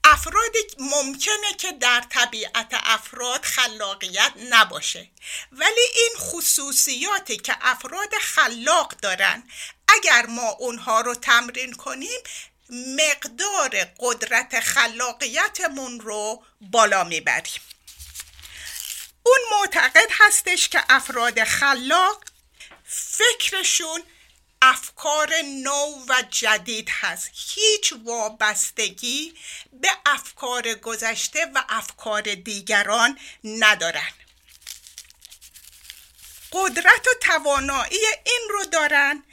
افرادی 0.10 0.60
ممکنه 0.80 1.53
که 1.58 1.72
در 1.72 2.03
طبیعت 2.10 2.68
افراد 2.72 3.43
خلاقیت 3.43 4.32
نباشه. 4.49 5.10
ولی 5.51 5.82
این 5.95 6.12
خصوصیاتی 6.18 7.38
که 7.38 7.58
افراد 7.62 8.14
خلاق 8.22 8.89
دارن 9.01 9.43
اگر 9.88 10.26
ما 10.26 10.49
اونها 10.49 11.01
رو 11.01 11.16
تمرین 11.16 11.74
کنیم 11.74 12.20
مقدار 12.70 13.88
قدرت 13.99 14.60
خلاقیتمون 14.60 15.99
رو 15.99 16.43
بالا 16.62 17.03
می‌بریم. 17.03 17.62
اون 19.24 19.39
معتقد 19.51 20.10
هستش 20.12 20.70
که 20.70 20.84
افراد 20.89 21.43
خلاق 21.43 22.24
فکرشون 22.86 24.03
افکار 24.62 25.34
نو 25.41 26.05
و 26.08 26.24
جدید 26.30 26.89
هست. 26.91 27.30
هیچ 27.34 27.93
وابستگی 28.05 29.34
به 29.74 29.89
افکار 30.05 30.74
گذشته 30.74 31.45
و 31.55 31.64
افکار 31.70 32.22
دیگران 32.22 33.20
ندارن. 33.43 34.12
قدرت 36.51 37.08
و 37.08 37.12
توانایی 37.22 37.99
این 38.26 38.47
رو 38.49 38.64
دارن 38.66 39.24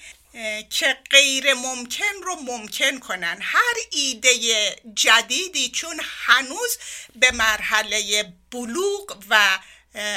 که 0.71 0.99
غیر 1.11 1.55
ممکن 1.55 2.15
رو 2.23 2.35
ممکن 2.35 2.99
کنن. 2.99 3.39
هر 3.43 3.75
ایده 3.91 4.77
جدیدی 4.95 5.71
چون 5.71 6.01
هنوز 6.05 6.79
به 7.17 7.31
مرحله 7.31 8.33
بلوغ 8.51 9.25
و 9.29 9.59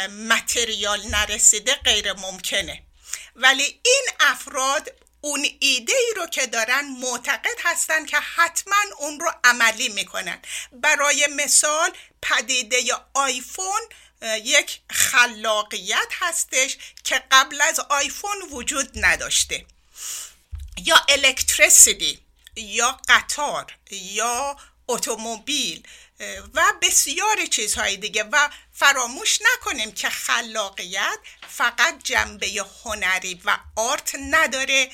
متریال 0.10 1.08
نرسیده 1.08 1.76
غیر 1.76 2.14
ممکنه. 2.14 2.87
ولی 3.38 3.80
این 3.84 4.08
افراد 4.20 4.92
اون 5.22 5.48
ایده 5.60 5.94
ای 5.94 6.14
رو 6.16 6.26
که 6.26 6.48
دارن 6.48 6.86
معتقد 6.86 7.58
هستن 7.64 8.06
که 8.06 8.18
حتما 8.18 8.76
اون 9.00 9.20
رو 9.20 9.32
عملی 9.44 9.90
می‌کنن. 9.90 10.40
برای 10.72 11.28
مثال 11.36 11.92
پدیده 12.22 12.78
آیفون 13.14 13.82
یک 14.44 14.80
خلاقیت 14.90 16.08
هستش 16.12 16.78
که 17.04 17.24
قبل 17.32 17.62
از 17.62 17.80
آیفون 17.80 18.36
وجود 18.52 18.92
نداشته. 18.96 19.66
یا 20.86 21.06
الکتریسیتی 21.10 22.20
یا 22.56 23.00
قطار 23.10 23.78
یا 23.92 24.58
اتومبیل 24.88 25.88
و 26.54 26.74
بسیار 26.82 27.46
چیزهای 27.46 27.98
دیگه. 27.98 28.24
و 28.24 28.50
فراموش 28.80 29.40
نکنیم 29.42 29.92
که 29.92 30.10
خلاقیت 30.10 31.20
فقط 31.50 32.04
جنبه 32.04 32.66
هنری 32.84 33.42
و 33.46 33.58
آرت 33.76 34.16
نداره 34.32 34.90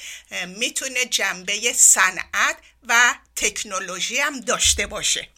می‌تونه 0.48 1.06
جنبه 1.06 1.74
صنعت 1.74 2.58
و 2.88 3.16
تکنولوژی 3.36 4.20
هم 4.20 4.40
داشته 4.40 4.88
باشه. 4.88 5.30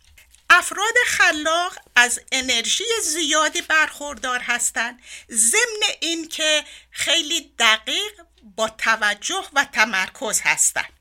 افراد 0.50 0.94
خلاق 1.08 1.78
از 1.96 2.20
انرژی 2.32 2.84
زیادی 3.04 3.62
برخوردار 3.62 4.40
هستند 4.40 5.02
ضمن 5.32 5.82
اینکه 6.00 6.66
خیلی 6.92 7.54
دقیق 7.60 8.22
با 8.56 8.70
توجه 8.70 9.44
و 9.54 9.66
تمرکز 9.66 10.42
هستند. 10.44 10.94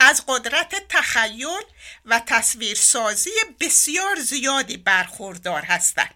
از 0.00 0.24
قدرت 0.28 0.88
تخیل 0.88 1.62
و 2.04 2.20
تصویرسازی 2.26 3.30
بسیار 3.60 4.20
زیادی 4.20 4.76
برخوردار 4.76 5.62
هستند. 5.62 6.14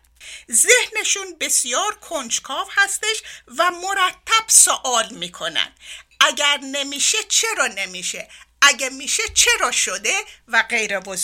ذهنشون 0.51 1.37
بسیار 1.41 1.95
کنجکاو 1.95 2.68
هستش 2.70 3.23
و 3.59 3.70
مرتب 3.70 4.45
سوال 4.49 5.09
می‌کنن. 5.09 5.73
اگر 6.20 6.57
نمیشه 6.57 7.18
چرا 7.29 7.66
نمیشه؟ 7.66 8.29
اگر 8.62 8.89
میشه 8.89 9.23
چرا 9.35 9.73
شده؟ 9.73 10.25
و 10.49 10.62
غیر 10.62 10.99
و 10.99 11.16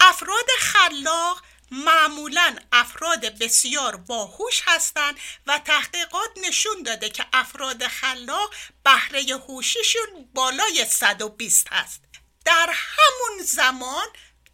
افراد 0.00 0.48
خلاق 0.58 1.42
معمولا 1.70 2.56
افراد 2.72 3.38
بسیار 3.38 3.96
باهوش 3.96 4.62
هستند 4.66 5.18
و 5.46 5.58
تحقیقات 5.58 6.30
نشون 6.48 6.82
داده 6.82 7.10
که 7.10 7.26
افراد 7.32 7.86
خلاق 7.86 8.54
بهره 8.84 9.22
هوشیشون 9.22 10.28
بالای 10.34 10.84
120 10.84 11.66
هست. 11.72 12.00
در 12.44 12.70
همون 12.72 13.44
زمان 13.44 14.06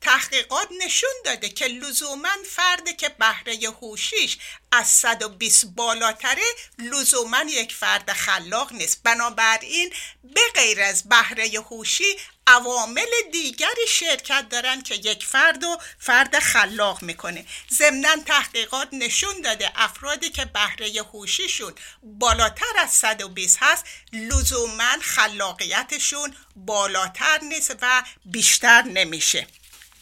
تحقیقات 0.06 0.68
نشون 0.84 1.10
داده 1.24 1.48
که 1.48 1.66
لزوما 1.66 2.28
فردی 2.50 2.92
که 2.92 3.08
بهره 3.08 3.58
هوشیش 3.80 4.38
از 4.72 4.88
120 4.88 5.64
بالاتره 5.64 6.42
لزوما 6.78 7.42
یک 7.48 7.74
فرد 7.74 8.12
خلاق 8.12 8.72
نیست. 8.72 9.02
بنابراین 9.02 9.92
به 10.24 10.40
غیر 10.54 10.82
از 10.82 11.08
بهره 11.08 11.50
هوشی 11.70 12.16
عوامل 12.46 13.06
دیگری 13.32 13.86
شرکت 13.88 14.48
دارن 14.50 14.82
که 14.82 14.94
یک 14.94 15.26
فرد 15.26 15.64
و 15.64 15.78
فرد 15.98 16.38
خلاق 16.38 17.02
می‌کنه. 17.02 17.46
ضمنا 17.72 18.16
تحقیقات 18.26 18.88
نشون 18.92 19.40
داده 19.40 19.72
افرادی 19.74 20.30
که 20.30 20.44
بهره 20.44 21.02
هوشیشون 21.12 21.74
بالاتر 22.02 22.78
از 22.78 22.90
120 22.90 23.58
هست 23.60 23.84
لزوما 24.12 24.96
خلاقیتشون 25.00 26.36
بالاتر 26.56 27.38
نیست 27.42 27.76
و 27.82 28.02
بیشتر 28.24 28.82
نمیشه. 28.82 29.46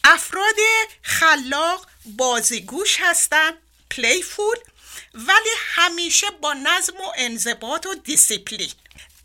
افراد 0.07 0.55
خلاق 1.01 1.87
بازیگوش 2.05 2.97
هستند 2.99 3.53
playful 3.91 4.55
ولی 5.13 5.49
همیشه 5.59 6.27
با 6.41 6.53
نظم 6.53 6.97
و 6.97 7.11
انضباط 7.15 7.85
و 7.85 7.95
دیسیپلین 7.95 8.71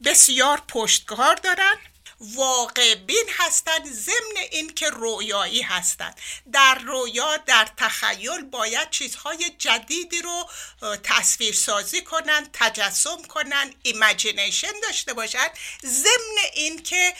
بسیار 0.05 0.62
پشتکار 0.68 1.35
دارن. 1.35 1.76
واقع 2.20 2.95
بین 2.95 3.26
هستند 3.39 3.93
ضمن 3.93 4.37
اینکه 4.51 4.91
رویایی 4.91 5.62
هستند 5.62 6.20
در 6.53 6.74
رویا 6.74 7.37
در 7.37 7.68
تخیل 7.76 8.43
باید 8.43 8.91
چیزهای 8.91 9.51
جدیدی 9.59 10.22
رو 10.22 10.51
تصویر 11.03 11.55
سازی 11.55 12.01
کنن 12.03 12.49
تجسم 12.53 13.22
کنن 13.22 13.74
imagination 13.83 14.72
داشته 14.83 15.12
باشند 15.14 15.51
ضمن 15.85 16.37
اینکه 16.55 17.14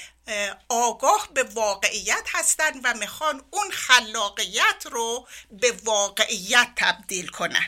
آگاه 0.69 1.29
به 1.35 1.43
واقعیت 1.43 2.29
هستند 2.33 2.81
و 2.85 2.95
می‌خوان 2.95 3.43
اون 3.51 3.71
خلاقیت 3.71 4.87
رو 4.91 5.27
به 5.51 5.73
واقعیت 5.85 6.69
تبدیل 6.77 7.29
کنن. 7.29 7.67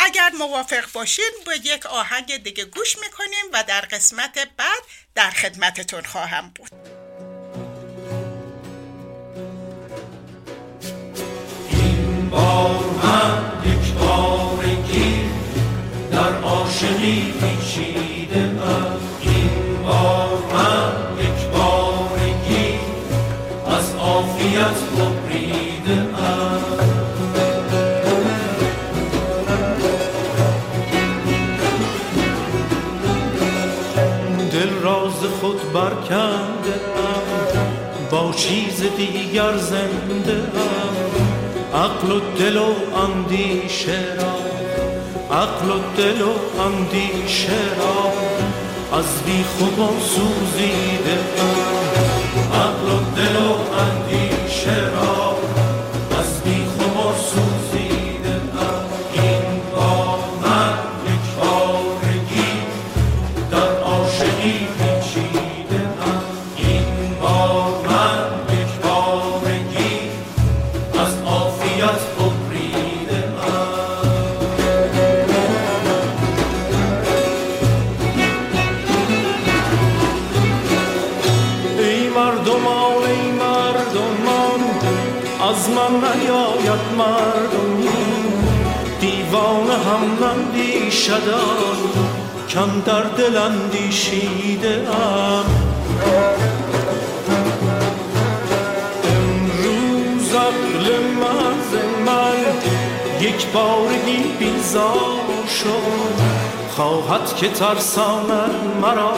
اگر 0.00 0.30
موافق 0.38 0.92
باشین 0.92 1.30
به 1.46 1.56
یک 1.56 1.86
آهنگ 1.86 2.36
دیگه 2.36 2.64
گوش 2.64 2.98
می‌کنیم 2.98 3.44
و 3.52 3.64
در 3.68 3.80
قسمت 3.80 4.48
بعد 4.56 4.82
در 5.14 5.30
خدمتتون 5.30 6.04
خواهم 6.04 6.52
بود. 6.54 6.70
این 11.70 12.30
بار 12.30 12.84
من 12.84 13.62
یک 13.66 13.94
در 16.12 16.34
عاشقی 16.42 17.34
پیچیده 17.40 18.46
بار 19.88 20.38
من 20.52 20.92
یک 21.24 21.48
بارگی 21.52 22.78
از 23.66 23.94
عافیت 23.96 24.78
ببریده 24.96 26.02
من 26.02 26.58
دل 34.52 34.70
راز 34.82 35.24
خود 35.40 35.72
برکنده 35.72 36.74
ام. 36.96 38.08
با 38.10 38.32
چیز 38.32 38.82
دیگر 38.96 39.56
زنده 39.56 40.32
ام. 40.32 40.98
عقل 41.74 42.12
و 42.12 42.20
دل 42.38 42.56
و 42.56 42.74
اندیشه 43.04 44.04
را. 44.18 44.38
عقل 45.36 45.70
و 45.70 45.78
دل 45.96 46.22
و 46.22 46.60
اندیشه 46.62 47.60
را. 47.78 48.12
از 48.92 49.22
بی 49.26 49.42
خوبا 49.42 49.90
سوزیده 50.00 51.18
اندیشدان 90.98 91.76
کم 92.48 92.80
در 92.86 93.02
دل 93.02 93.36
اندیشیده 93.36 94.88
ام. 94.88 95.44
امروز 99.04 100.34
عقل 100.34 100.98
محض 101.20 101.72
من 102.06 102.56
یک 103.20 103.46
بارگی 103.46 104.22
بیزار 104.38 105.46
شد. 105.60 106.18
خواهد 106.76 107.36
که 107.36 107.48
ترساند 107.48 108.50
مرا 108.82 109.14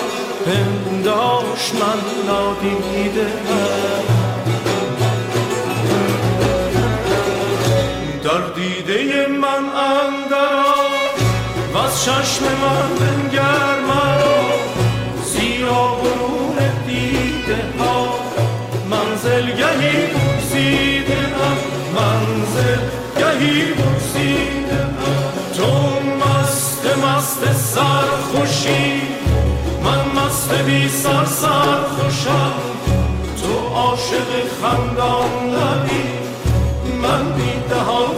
پنداش 0.46 1.74
من 1.74 2.00
نادیده 2.26 3.26
در 8.24 8.54
دیده 8.54 9.26
چشم 12.20 12.44
من 12.44 12.94
بنگر 13.00 13.80
مرا 13.88 14.40
زیرا 15.24 15.94
برون 15.94 16.58
دیده 16.86 17.58
ها. 17.78 18.14
منزل 18.90 19.46
گهی 19.46 20.06
بگزیده 20.06 21.18
ام 21.18 21.58
منزل 21.96 22.78
گهی 23.18 23.62
بگزیده 23.62 24.80
ام. 24.80 24.94
تو 25.56 25.72
مست 26.16 26.86
مست 27.04 27.52
سرخوشی 27.52 29.02
من 29.84 30.22
مست 30.22 30.54
بی 30.54 30.88
سر 30.88 31.24
سرخوشم. 31.24 32.52
تو 33.42 33.74
عاشق 33.74 34.30
خندان 34.62 35.54
لبی 35.54 36.04
من 37.02 37.32
بی 37.32 37.52
دهان 37.70 38.09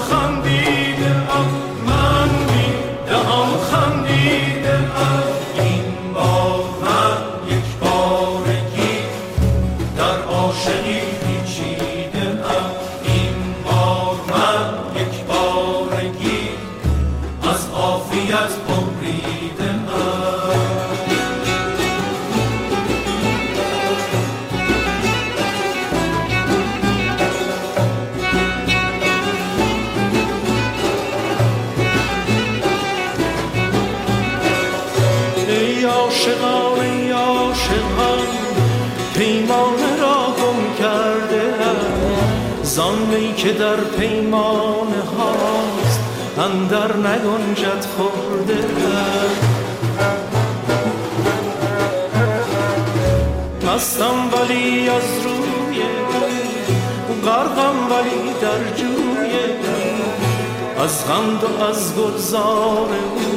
از 61.02 61.44
و 61.44 61.62
از 61.62 61.94
گلزار 61.94 62.88
او 63.14 63.34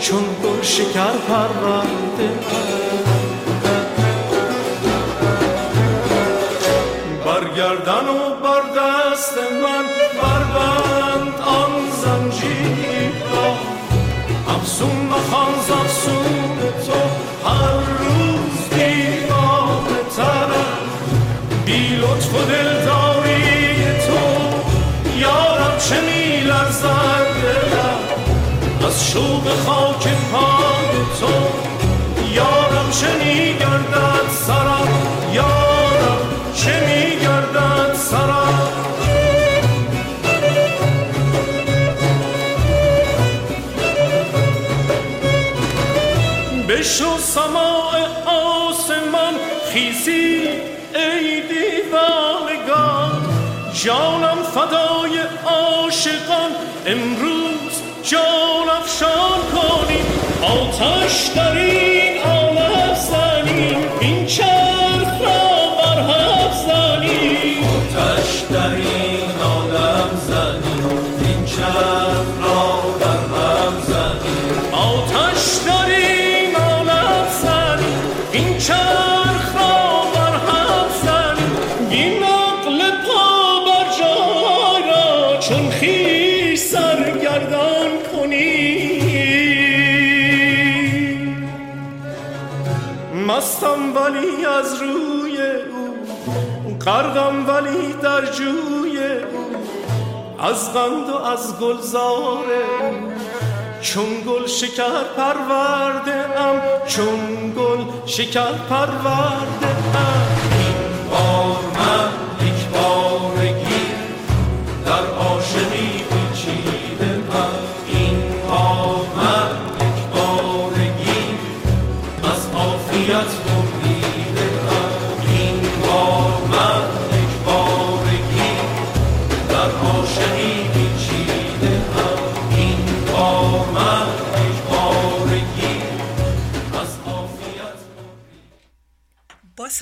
چون 0.00 0.24
گل 0.44 0.62
شکر 0.62 1.12
پرورده. 1.28 2.30
برگردن 7.24 8.08
و 8.08 8.34
بر 8.42 8.62
دست 8.80 9.38
من 9.38 9.84
بربند 10.22 11.34
آن 11.40 11.90
زنجیر 12.02 13.12
را. 13.32 13.54
افسون 14.54 14.96
مخوان 15.10 15.52
ز 15.66 15.70
افسون 15.70 16.58
تو 16.86 17.48
هر 17.48 17.74
روز 17.98 18.70
دیوانه 18.70 20.02
ترم 20.16 20.88
بی 21.64 21.96
لطف 21.96 22.34
و 22.34 22.38
دلداری 22.38 23.07
لرزد 26.82 27.42
دلم 27.42 28.86
از 28.86 29.10
شوق 29.10 29.48
خاک 29.66 30.08
پای 30.32 30.94
تو 31.20 31.32
یارم 32.34 32.90
چه 32.90 33.24
می 33.24 33.58
گردد 33.58 34.28
سرم؟ 34.46 34.88
یارم 35.32 36.18
چه 36.54 36.80
می 36.86 37.20
گردد 37.20 37.94
سرم؟ 37.94 38.68
بشو 46.68 47.18
سماع 47.18 47.94
آسمان 48.26 49.34
خیزی 49.72 50.48
ای 50.94 51.42
دیوانگان. 51.48 53.17
جانم 53.84 54.42
فدای 54.42 55.18
عاشقان 55.46 56.50
امروز 56.86 57.82
جان 58.02 58.68
افشان 58.80 59.40
کنیم 59.54 60.06
آتش 60.42 61.26
در 61.26 61.52
این 61.56 62.17
ولی 94.08 94.46
از 94.46 94.82
روی 94.82 95.38
او 95.70 95.96
قرقم 96.84 97.46
ولی 97.48 97.92
در 98.02 98.26
جوی 98.26 98.98
او. 99.32 99.56
از 100.38 100.74
غند 100.74 101.10
و 101.10 101.16
از 101.16 101.58
گلزار 101.58 102.44
چون 103.80 104.20
گل 104.26 104.46
شکر 104.46 105.04
پرورده 105.16 106.40
ام 106.40 106.60
چون 106.86 107.52
گل 107.56 107.84
شکر 108.06 108.52
پرورده 108.52 109.68
ام. 109.94 110.28
این 110.52 111.10
بار 111.10 111.56
من 111.78 112.46
یک 112.46 112.68
بارگی 112.68 113.57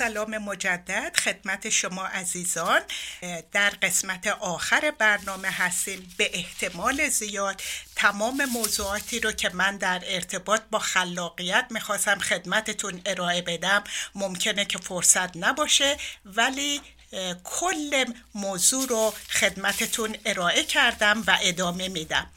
سلام 0.07 0.37
مجدد 0.37 1.17
خدمت 1.17 1.69
شما 1.69 2.05
عزیزان. 2.05 2.81
در 3.51 3.69
قسمت 3.69 4.27
آخر 4.27 4.93
برنامه 4.97 5.47
هستیم. 5.47 6.13
به 6.17 6.29
احتمال 6.33 7.09
زیاد 7.09 7.61
تمام 7.95 8.45
موضوعاتی 8.45 9.19
رو 9.19 9.31
که 9.31 9.49
من 9.53 9.77
در 9.77 10.03
ارتباط 10.05 10.61
با 10.71 10.79
خلاقیت 10.79 11.65
می‌خواستم 11.69 12.19
خدمتتون 12.19 13.01
ارائه 13.05 13.41
بدم. 13.41 13.83
ممکنه 14.15 14.65
که 14.65 14.77
فرصت 14.77 15.37
نباشه 15.37 15.97
ولی 16.25 16.81
کل 17.43 18.05
موضوع 18.35 18.87
رو 18.87 19.13
خدمتتون 19.29 20.17
ارائه 20.25 20.63
کردم 20.63 21.23
و 21.27 21.37
ادامه 21.41 21.87
میدم. 21.87 22.29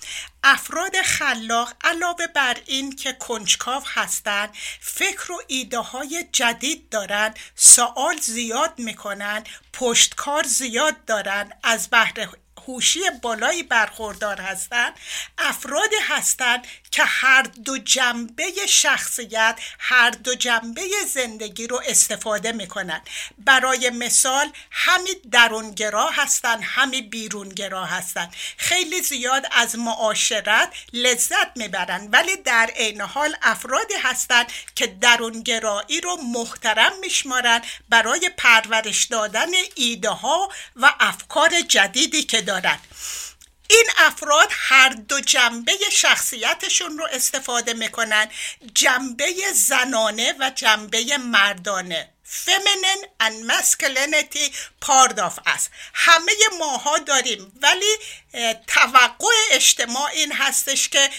افراد 0.45 0.97
خلاق 1.05 1.73
علاوه 1.85 2.27
بر 2.27 2.57
این 2.67 2.97
که 2.97 3.13
کنجکاو 3.13 3.83
هستند 3.87 4.51
فکر 4.81 5.33
و 5.33 5.43
ایده 5.47 5.79
های 5.79 6.25
جدید 6.33 6.89
دارن 6.89 7.35
سوال 7.55 8.17
زیاد 8.17 8.79
می‌کنن 8.79 9.45
پشتکار 9.73 10.43
زیاد 10.43 11.05
دارن 11.05 11.53
از 11.63 11.91
بهره 11.91 12.29
هوشی 12.67 13.01
بالایی 13.23 13.63
برخوردار 13.63 14.41
هستند 14.41 14.93
افرادی 15.39 15.97
هستند 16.09 16.67
که 16.91 17.05
هر 17.05 17.43
دو 17.43 17.79
جنبه 17.79 18.45
شخصیت 18.69 19.59
هر 19.79 20.11
دو 20.11 20.35
جنبه 20.35 20.83
زندگی 21.15 21.67
رو 21.67 21.83
استفاده 21.87 22.53
می‌کنن. 22.53 23.01
برای 23.39 23.91
مثال 23.91 24.53
همی 24.71 25.11
درونگرا 25.31 26.11
هستند 26.11 26.61
همی 26.63 27.03
بیرونگرا 27.03 27.85
هستند 27.85 28.35
خیلی 28.57 29.03
زیاد 29.03 29.47
از 29.51 29.79
معاشرت 29.79 30.75
لذت 30.93 31.57
می‌برند 31.57 32.09
ولی 32.13 32.37
در 32.37 32.71
عین 32.77 33.01
حال 33.01 33.37
افرادی 33.43 33.95
هستند 33.95 34.53
که 34.75 34.87
درونگرایی 34.87 36.01
رو 36.01 36.17
محترم 36.17 36.93
میشمارند 37.01 37.67
برای 37.89 38.31
پرورش 38.37 39.05
دادن 39.05 39.49
ایده 39.75 40.09
ها 40.09 40.49
و 40.77 40.95
افکار 41.01 41.61
جدیدی 41.61 42.23
که 42.23 42.41
دارند 42.41 42.81
این 43.71 43.87
افراد 43.97 44.49
هر 44.51 44.89
دو 44.89 45.21
جنبه 45.21 45.73
شخصیتشون 45.93 46.99
رو 46.99 47.09
استفاده 47.13 47.73
می‌کنن. 47.73 48.29
جنبه 48.75 49.33
زنانه 49.55 50.35
و 50.41 50.51
جنبه 50.51 51.19
مردانه. 51.19 52.09
Feminine 52.31 53.03
and 53.25 53.45
masculinity 53.45 54.47
part 54.81 55.19
of 55.19 55.41
همه 55.95 56.33
ماها 56.59 56.99
داریم 56.99 57.53
ولی 57.63 57.97
توقع 58.67 59.35
اجتماع 59.51 60.11
این 60.11 60.33
هستش 60.33 60.89
که 60.89 61.11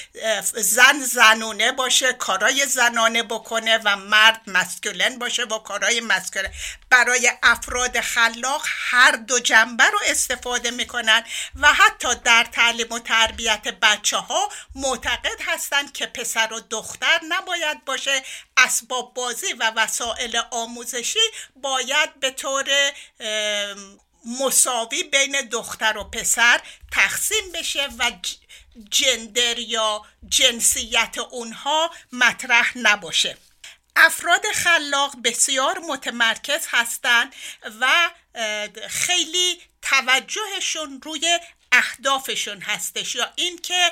زن 0.53 0.99
زنونه 0.99 1.71
باشه 1.71 2.13
کارای 2.13 2.65
زنانه 2.65 3.23
بکنه 3.23 3.77
و 3.77 3.95
مرد 3.95 4.41
مسکولن 4.47 5.19
باشه 5.19 5.43
و 5.43 5.57
کارای 5.59 6.01
مسکولن 6.01 6.51
برای 6.89 7.31
افراد 7.43 8.01
خلاق 8.01 8.65
هر 8.67 9.11
دو 9.11 9.39
جنبه 9.39 9.83
رو 9.83 9.99
استفاده 10.05 10.71
می‌کنن 10.71 11.23
و 11.55 11.73
حتی 11.73 12.15
در 12.23 12.47
تعلیم 12.51 12.91
و 12.91 12.99
تربیت 12.99 13.67
بچه 13.67 14.17
ها 14.17 14.49
معتقد 14.75 15.41
هستند 15.45 15.93
که 15.93 16.05
پسر 16.05 16.53
و 16.53 16.59
دختر 16.59 17.19
نباید 17.29 17.85
باشه. 17.85 18.23
اسباب 18.65 19.13
بازی 19.13 19.53
و 19.53 19.71
وسایل 19.75 20.41
آموزشی 20.51 21.19
باید 21.55 22.19
به 22.19 22.31
طور 22.31 22.65
مساوی 24.25 25.03
بین 25.03 25.41
دختر 25.41 25.97
و 25.97 26.03
پسر 26.03 26.61
تقسیم 26.91 27.51
بشه 27.53 27.89
و 27.99 28.11
جندر 28.89 29.59
یا 29.59 30.05
جنسیت 30.29 31.17
اونها 31.17 31.91
مطرح 32.11 32.77
نباشه. 32.77 33.37
افراد 33.95 34.45
خلاق 34.53 35.15
بسیار 35.23 35.79
متمرکز 35.79 36.67
هستند 36.69 37.35
و 37.81 38.09
خیلی 38.89 39.61
توجهشون 39.81 41.01
روی 41.03 41.39
اهدافشون 41.71 42.61
هستش 42.61 43.15
یا 43.15 43.33
اینکه 43.35 43.91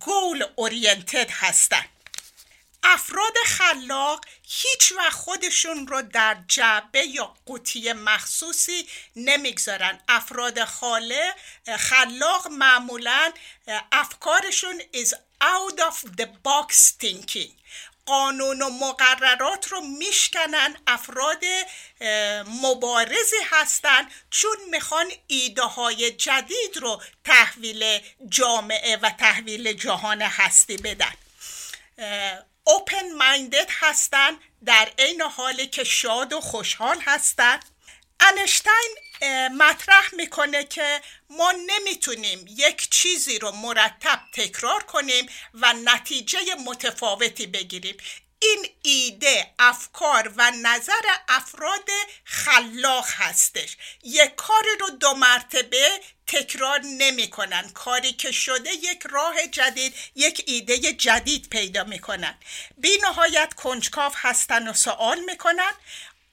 گول 0.00 0.44
اورینتد 0.56 1.30
هستند 1.30 1.99
افراد 2.82 3.34
خلاق 3.46 4.24
هیچ 4.42 4.92
وقت 4.92 5.12
خودشون 5.12 5.86
رو 5.86 6.02
در 6.02 6.36
جعبه 6.48 7.00
یا 7.04 7.34
قوطی 7.46 7.92
مخصوصی 7.92 8.88
نمی‌گذارن. 9.16 10.00
افراد 10.08 10.64
خاله 10.64 11.34
خلاق 11.78 12.48
معمولا 12.48 13.32
افکارشون 13.92 14.80
is 14.80 15.14
out 15.42 15.80
of 15.80 15.96
the 16.20 16.26
box 16.26 16.74
thinking. 17.02 17.50
قانون 18.06 18.62
و 18.62 18.70
مقررات 18.70 19.68
رو 19.68 19.80
میشکنن 19.80 20.76
افراد 20.86 21.44
مبارزی 22.46 23.36
هستند 23.50 24.10
چون 24.30 24.56
می‌خوان 24.70 25.06
ایده 25.26 25.62
های 25.62 26.10
جدید 26.10 26.76
رو 26.76 27.02
تحویل 27.24 28.00
جامعه 28.28 28.96
و 28.96 29.10
تحویل 29.10 29.72
جهان 29.72 30.22
هستی 30.22 30.76
بدن. 30.76 31.12
اوپن 32.64 33.12
مایندد 33.12 33.68
هستن 33.70 34.38
در 34.64 34.92
عین 34.98 35.22
حالی 35.22 35.66
که 35.66 35.84
شاد 35.84 36.32
و 36.32 36.40
خوشحال 36.40 37.00
هستند 37.00 37.64
انشتین 38.20 38.96
مطرح 39.56 40.14
می‌کنه 40.14 40.64
که 40.64 41.00
ما 41.30 41.52
نمی‌تونیم 41.66 42.44
یک 42.48 42.90
چیزی 42.90 43.38
رو 43.38 43.50
مرتب 43.52 44.20
تکرار 44.32 44.82
کنیم 44.82 45.26
و 45.54 45.72
نتیجه 45.72 46.38
متفاوتی 46.66 47.46
بگیریم. 47.46 47.96
این 48.42 48.66
ایده 48.82 49.50
افکار 49.58 50.32
و 50.36 50.52
نظر 50.62 51.04
افراد 51.28 51.88
خلاق 52.24 53.06
هستش. 53.10 53.76
یک 54.02 54.34
کاری 54.34 54.76
رو 54.80 54.90
دو 54.90 55.14
مرتبه 55.14 56.00
تکرار 56.26 56.80
نمی‌کنن. 56.84 57.68
کاری 57.68 58.12
که 58.12 58.32
شده 58.32 58.72
یک 58.72 59.02
راه 59.10 59.46
جدید 59.46 59.94
یک 60.14 60.44
ایده 60.46 60.92
جدید 60.92 61.48
پیدا 61.48 61.84
می‌کنن. 61.84 62.38
بی 62.78 62.98
نهایت 63.02 63.54
کنجکاو 63.54 64.12
هستن 64.16 64.68
و 64.68 64.72
سوال 64.72 65.20
می‌کنن. 65.20 65.72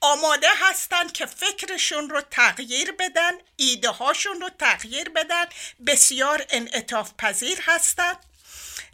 آماده 0.01 0.49
هستند 0.55 1.11
که 1.11 1.25
فکرشون 1.25 2.09
رو 2.09 2.21
تغییر 2.21 2.91
بدن 2.91 3.31
ایده 3.55 3.89
هاشون 3.89 4.41
رو 4.41 4.49
تغییر 4.49 5.09
بدن. 5.09 5.45
بسیار 5.87 6.45
انعطاف 6.49 7.11
پذیر 7.17 7.59
هستند 7.61 8.26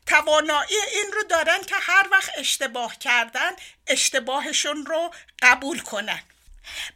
توانایی 0.06 0.78
این 0.93 1.12
رو 1.14 1.24
دارن 1.24 1.64
که 1.64 1.76
هر 1.76 2.08
وقت 2.12 2.32
اشتباه 2.38 2.99
کردن 2.99 3.51
اشتباهشون 3.88 4.86
رو 4.86 5.14
قبول 5.41 5.80
کنن. 5.80 6.24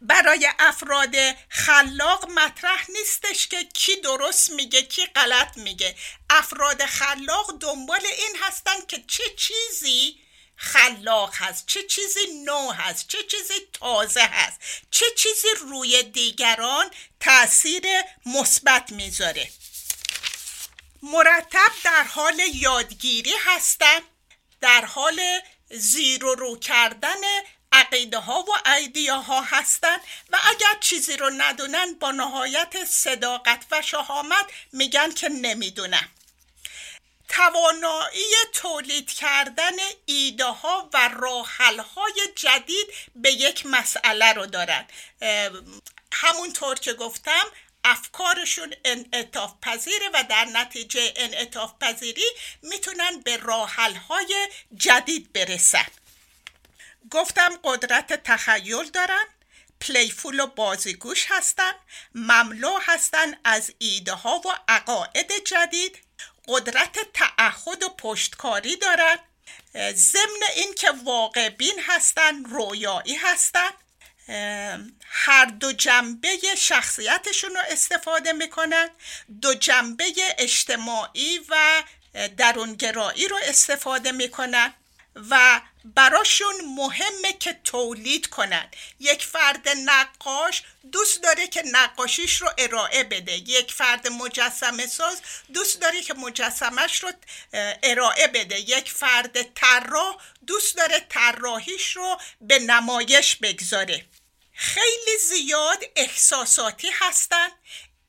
برای 0.02 0.50
افراد 0.60 1.16
خلاق 1.50 2.32
مطرح 2.32 2.92
نیستش 2.92 3.48
که 3.48 3.64
کی 3.64 3.96
درست 3.96 4.52
میگه 4.52 4.82
کی 4.82 5.06
غلط 5.06 5.58
میگه. 5.58 5.96
افراد 6.30 6.86
خلاق 6.86 7.60
دنبال 7.60 8.06
این 8.06 8.38
هستن 8.42 8.86
که 8.88 9.04
چه 9.08 9.24
چیزی 9.38 10.20
خلاق 10.56 11.34
هست 11.36 11.68
چه 11.68 11.84
چیزی 11.84 12.20
نو 12.46 12.72
هست 12.72 13.08
چه 13.08 13.18
چیزی 13.24 13.54
تازه 13.74 14.24
هست 14.24 14.60
چه 14.92 15.06
چیزی 15.18 15.48
روی 15.62 16.04
دیگران 16.04 16.92
تاثیر 17.20 17.84
مثبت 18.26 18.92
می‌ذاره. 18.92 19.50
مرتب 21.04 21.72
در 21.84 22.04
حال 22.04 22.40
یادگیری 22.54 23.34
هستن 23.46 24.00
در 24.62 24.86
حال 24.86 25.22
زیر 25.70 26.26
و 26.26 26.36
رو 26.36 26.60
کردن 26.60 27.22
عقیده 27.72 28.18
ها 28.18 28.40
و 28.40 28.70
ایدیه 28.70 29.14
ها 29.14 29.42
هستند 29.42 30.00
و 30.30 30.38
اگر 30.44 30.80
چیزی 30.80 31.18
رو 31.18 31.30
ندونن 31.38 31.94
با 31.94 32.12
نهایت 32.12 32.86
صداقت 32.86 33.66
و 33.72 33.82
شهامت 33.82 34.46
میگن 34.72 35.12
که 35.12 35.30
نمی‌دونم 35.30 36.10
توانایی 37.30 38.34
تولید 38.54 39.12
کردن 39.12 39.76
ایده 40.06 40.46
ها 40.46 40.90
و 40.94 41.10
راحل 41.14 41.80
های 41.80 42.22
جدید 42.36 42.88
به 43.16 43.32
یک 43.32 43.66
مسئله 43.66 44.34
رو 44.34 44.46
دارن. 44.46 44.88
همونطور 46.14 46.80
که 46.80 46.94
گفتم 46.94 47.44
افکارشون 47.88 48.74
انعطاف 48.86 49.54
پذیره 49.62 50.10
و 50.14 50.24
در 50.30 50.46
نتیجه 50.46 51.14
انعطاف 51.16 51.74
پذیری 51.82 52.26
می‌تونن 52.62 53.20
به 53.20 53.38
راحل 53.38 53.96
های 53.96 54.48
جدید 54.76 55.34
برسن. 55.34 55.86
گفتم 57.12 57.60
قدرت 57.64 58.24
تخیل 58.24 58.90
دارن 58.90 59.26
پلیفول 59.82 60.40
و 60.40 60.48
بازیگوش 60.48 61.26
هستن 61.30 61.72
مملو 62.16 62.80
هستن 62.82 63.38
از 63.44 63.74
ایده 63.80 64.14
ها 64.14 64.42
و 64.46 64.50
عقاعد 64.68 65.32
جدید 65.46 65.98
قدرت 66.48 66.98
تعهد 67.14 67.84
و 67.84 67.90
پشتکاری 67.90 68.76
دارن 68.76 69.18
ضمن 69.94 70.44
اینکه 70.56 70.92
واقع 70.92 71.50
بین 71.50 71.80
هستن 71.88 72.44
رویایی 72.44 73.16
هستن. 73.16 73.70
هر 75.10 75.46
دو 75.46 75.72
جنبه 75.72 76.40
شخصیتشون 76.58 77.50
رو 77.50 77.62
استفاده 77.70 78.32
می‌کنن 78.32 78.90
دو 79.42 79.54
جنبه 79.54 80.14
اجتماعی 80.38 81.40
و 81.50 81.84
درونگرایی 82.38 83.28
رو 83.28 83.40
استفاده 83.44 84.12
می‌کنن 84.12 84.74
و 85.30 85.62
براشون 85.86 86.56
مهمه 86.76 87.34
که 87.40 87.60
تولید 87.64 88.28
کنن. 88.28 88.68
یک 89.00 89.26
فرد 89.26 89.70
نقاش 89.70 90.64
دوست 90.92 91.24
داره 91.24 91.48
که 91.48 91.64
نقاشیش 91.72 92.42
رو 92.42 92.50
ارائه 92.58 93.04
بده. 93.04 93.34
یک 93.34 93.74
فرد 93.74 94.08
مجسمه 94.08 94.88
ساز 94.88 95.22
دوست 95.54 95.82
داره 95.82 96.02
که 96.02 96.14
مجسمش 96.14 97.04
رو 97.04 97.12
ارائه 97.84 98.28
بده. 98.28 98.60
یک 98.60 98.92
فرد 98.92 99.54
طراح 99.54 100.18
دوست 100.48 100.78
داره 100.78 101.06
طراحیش 101.10 101.96
رو 101.96 102.18
به 102.42 102.60
نمایش 102.60 103.36
بگذاره. 103.36 104.06
خیلی 104.60 105.18
زیاد 105.30 105.84
احساساتی 105.96 106.90
هستن. 106.94 107.48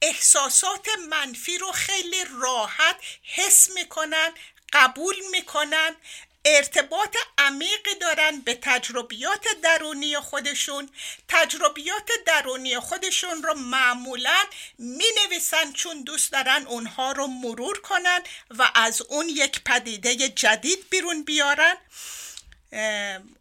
احساسات 0.02 0.88
منفی 1.08 1.58
رو 1.58 1.72
خیلی 1.72 2.24
راحت 2.40 2.96
حس 3.22 3.70
می‌کنن 3.70 4.30
قبول 4.72 5.16
می‌کنن. 5.30 5.96
ارتباط 6.44 7.16
عمیقی 7.38 7.94
دارن 8.00 8.40
به 8.40 8.58
تجربیات 8.62 9.46
درونی 9.62 10.18
خودشون. 10.18 10.90
تجربیات 11.28 12.10
درونی 12.26 12.78
خودشون 12.78 13.42
رو 13.42 13.54
معمولا 13.54 14.44
می 14.78 15.04
نویسن 15.24 15.72
چون 15.72 16.02
دوست 16.02 16.32
دارن 16.32 16.66
اونها 16.66 17.12
رو 17.12 17.26
مرور 17.26 17.80
کنن 17.80 18.22
و 18.50 18.70
از 18.74 19.02
اون 19.02 19.28
یک 19.28 19.60
پدیده 19.64 20.28
جدید 20.28 20.90
بیرون 20.90 21.24
بیارن. 21.24 21.76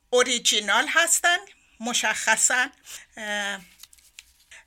اوریجینال 0.09 0.87
هستن. 0.87 1.37
مشخصا 1.79 2.69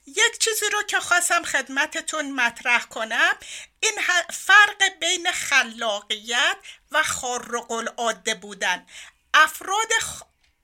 یک 0.07 0.39
چیزی 0.41 0.67
رو 0.73 0.83
که 0.83 1.01
خواستم 1.01 1.43
خدمتتون 1.43 2.33
مطرح 2.33 2.85
کنم. 2.85 3.35
این 3.81 3.93
فرق 4.33 4.99
بین 5.01 5.33
خلاقیت 5.33 6.57
و 6.91 7.03
خارق 7.03 7.71
العاده 7.71 8.35
بودن. 8.35 8.87
افراد 9.35 9.89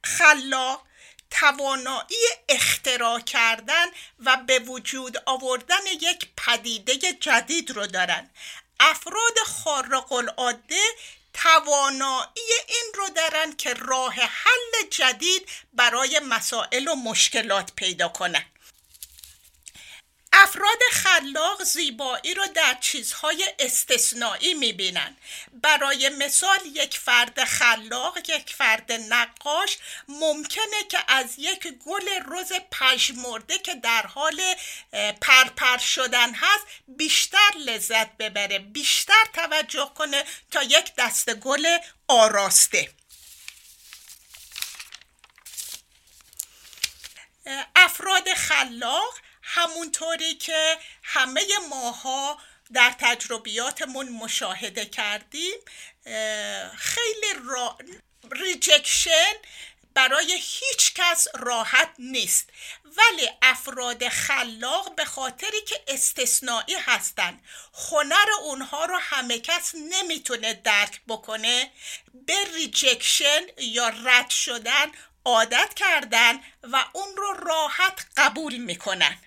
خلاق 0.05 0.87
توانایی 1.31 2.27
اختراع 2.49 3.21
کردن 3.21 3.87
و 4.19 4.37
به 4.37 4.59
وجود 4.59 5.23
آوردن 5.27 5.87
یک 6.01 6.29
پدیده 6.37 6.97
جدید 7.13 7.71
رو 7.71 7.87
دارن. 7.87 8.31
افراد 8.81 9.39
خارق 9.47 10.13
العاده 10.13 10.81
توانایی 11.37 12.53
این 12.69 12.93
رو 12.95 13.09
دارن 13.09 13.57
که 13.57 13.75
راه 13.75 14.15
حل 14.15 14.89
جدید 14.91 15.49
برای 15.73 16.21
مسائل 16.29 16.89
و 16.89 16.95
مشکلات 16.95 17.73
پیدا 17.77 18.09
کنن. 18.09 18.45
افراد 20.39 20.79
خلاق 20.93 21.65
زیبایی 21.65 22.35
رو 22.35 22.47
در 22.47 22.77
چیزهای 22.81 23.55
استثنایی 23.59 24.55
می‌بینن. 24.55 25.17
برای 25.53 26.09
مثال 26.09 26.59
یک 26.67 26.99
فرد 26.99 27.45
خلاق 27.45 28.19
یک 28.19 28.55
فرد 28.55 28.93
نقاش 28.93 29.79
ممکنه 30.09 30.85
که 30.91 30.99
از 31.09 31.35
یک 31.39 31.69
گل 31.87 32.09
رز 32.27 32.53
پژمرده 32.71 33.59
که 33.59 33.75
در 33.75 34.07
حال 34.07 34.43
پرپر 35.21 35.79
شدن 35.79 36.35
هست 36.35 36.67
بیشتر 36.89 37.51
لذت 37.59 38.17
ببره 38.17 38.59
بیشتر 38.59 39.25
توجه 39.35 39.93
کنه 39.95 40.25
تا 40.51 40.63
یک 40.63 40.93
دست 40.99 41.35
گل 41.35 41.79
آراسته. 42.09 42.91
افراد 47.77 48.35
خلاق 48.35 49.15
همونطوری 49.49 50.35
که 50.35 50.79
همه 51.03 51.43
ماها 51.71 52.41
در 52.73 52.95
تجربیاتمون 52.99 54.09
مشاهده 54.09 54.87
کردیم 54.87 55.55
خیلی 56.77 57.35
را... 57.45 57.79
rejection 58.33 59.33
برای 59.95 60.33
هیچ 60.33 60.95
کس 60.95 61.29
راحت 61.35 61.91
نیست. 61.99 62.51
ولی 62.85 63.29
افراد 63.43 64.09
خلاق 64.09 64.95
به 64.95 65.05
خاطری 65.05 65.61
که 65.61 65.85
استثنایی 65.89 66.75
هستن 66.75 67.41
هنر 67.91 68.27
اونها 68.43 68.85
رو 68.85 68.99
همه 68.99 69.39
کس 69.39 69.75
نمی‌تونه 69.75 70.55
درک 70.55 71.01
بکنه 71.09 71.73
به 72.15 72.45
rejection 72.55 73.41
یا 73.59 73.89
رد 73.89 74.31
شدن 74.31 74.93
عادت 75.25 75.75
کردن 75.75 76.41
و 76.63 76.85
اون 76.93 77.17
رو 77.17 77.33
راحت 77.33 78.07
قبول 78.17 78.57
می‌کنن. 78.57 79.19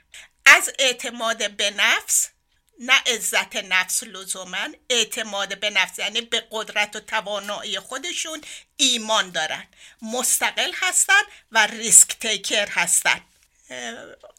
از 0.49 0.69
اعتماد 0.79 1.51
به 1.51 1.71
نفس 1.71 2.27
نه 2.79 2.93
عزت 2.93 3.55
نفس 3.55 4.03
لزوما. 4.03 4.67
اعتماد 4.89 5.59
به 5.59 5.69
نفس 5.69 5.99
یعنی 5.99 6.21
به 6.21 6.47
قدرت 6.51 6.95
و 6.95 6.99
توانایی 6.99 7.79
خودشون 7.79 8.41
ایمان 8.77 9.29
دارن. 9.29 9.67
مستقل 10.01 10.71
هستن 10.75 11.21
و 11.51 11.67
ریسک 11.67 12.19
تیکر 12.19 12.67
هستن. 12.71 13.21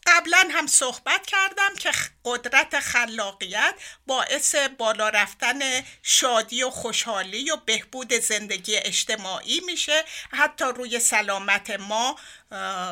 قبلا 0.07 0.49
هم 0.51 0.67
صحبت 0.67 1.25
کردم 1.25 1.75
که 1.75 1.91
قدرت 2.25 2.79
خلاقیت 2.79 3.75
باعث 4.05 4.55
بالا 4.55 5.09
رفتن 5.09 5.59
شادی 6.03 6.63
و 6.63 6.69
خوشحالی 6.69 7.51
و 7.51 7.55
بهبود 7.55 8.13
زندگی 8.13 8.77
اجتماعی 8.77 9.59
میشه. 9.59 10.03
حتی 10.31 10.65
روی 10.65 10.99
سلامت 10.99 11.69
ما 11.69 12.19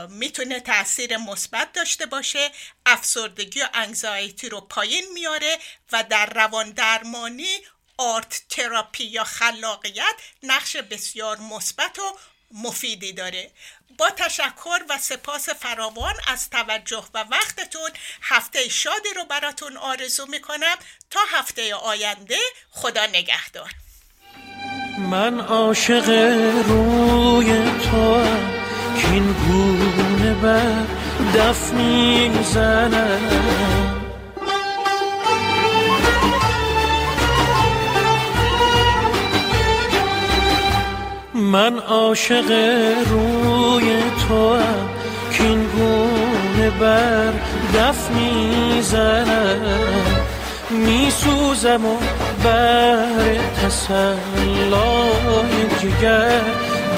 می‌تونه 0.10 0.60
تاثیر 0.60 1.18
مثبت 1.18 1.72
داشته 1.72 2.06
باشه. 2.06 2.52
افسردگی 2.86 3.62
و 3.62 3.70
انگزایتی 3.74 4.50
رو 4.50 4.62
پایین 4.62 5.06
میاره 5.14 5.58
و 5.92 6.04
در 6.04 6.26
روان 6.26 6.70
درمانی 6.70 7.58
آرت 7.98 8.42
تراپی 8.50 9.04
یا 9.04 9.24
خلاقیت 9.24 10.16
نقش 10.44 10.76
بسیار 10.76 11.38
مثبت 11.40 12.00
و 12.00 12.18
مفیدی 12.52 13.14
داره. 13.14 13.52
با 13.98 14.10
تشکر 14.10 14.80
و 14.90 14.98
سپاس 14.98 15.50
فراوان 15.50 16.14
از 16.28 16.50
توجه 16.50 17.04
و 17.14 17.26
وقتتون 17.32 17.90
هفته 18.22 18.70
شادی 18.70 19.10
رو 19.16 19.26
براتون 19.26 19.78
آرزو 19.78 20.26
می‌کنم. 20.26 20.76
تا 21.12 21.20
هفته 21.32 21.76
آینده 21.76 22.38
خدا 22.72 23.06
نگهدار. 23.06 23.72
من 24.98 25.40
عاشق 25.40 26.10
روی 26.68 27.72
تو 27.72 28.24
که 29.02 29.20
گونه 29.48 30.34
بر 30.34 30.86
دف 31.36 31.72
می‌زنم. 31.74 33.50
من 41.52 41.80
عاشق 41.80 42.52
روی 43.10 43.96
تو 44.28 44.54
هم 44.54 44.90
که 45.32 45.44
این 45.44 45.64
گونه 45.64 46.70
بر 46.80 47.32
دف 47.76 48.10
می‌زنم. 48.10 49.62
میسوزم 50.70 51.86
و 51.86 51.98
بر 52.44 53.38
تسلای 53.62 54.68
جگر 55.82 56.42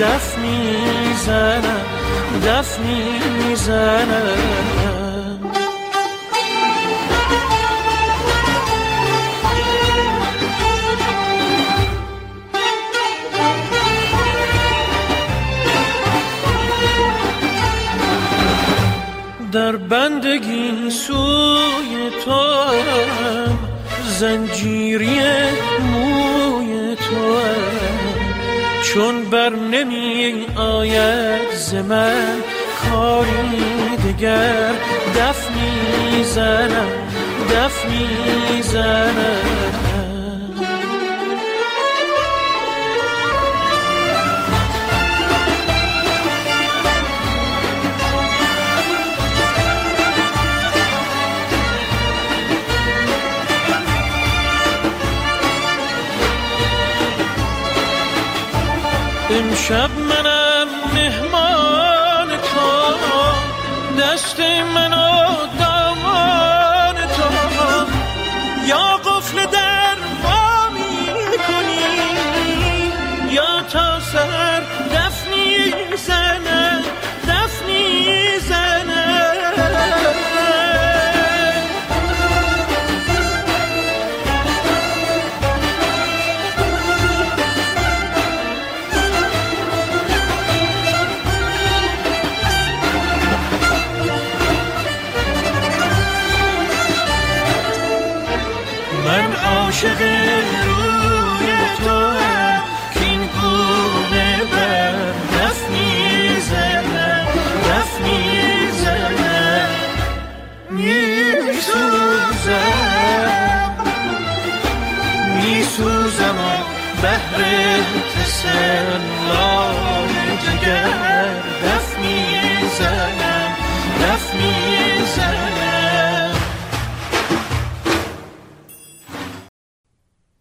دف 0.02 0.38
می‌زنم. 0.38 1.86
دف 2.46 2.80
می‌زنم. 2.80 4.38
در 19.52 19.76
بندگی 19.76 20.90
سوی 20.90 22.10
تو 22.26 22.42
زنجیری 24.20 25.20
موی 25.92 26.96
تو 26.96 27.38
چون 28.84 29.24
بر 29.24 29.50
نمی 29.50 30.46
آید 30.56 31.52
ز 31.56 31.74
من 31.74 32.36
کاری 32.90 33.98
دگر 34.08 34.72
دف 35.16 35.50
می‌زنم 35.52 36.88
دف 37.52 37.86
می‌زنم 37.86 39.12
امشب 59.71 59.91
منم 59.99 60.40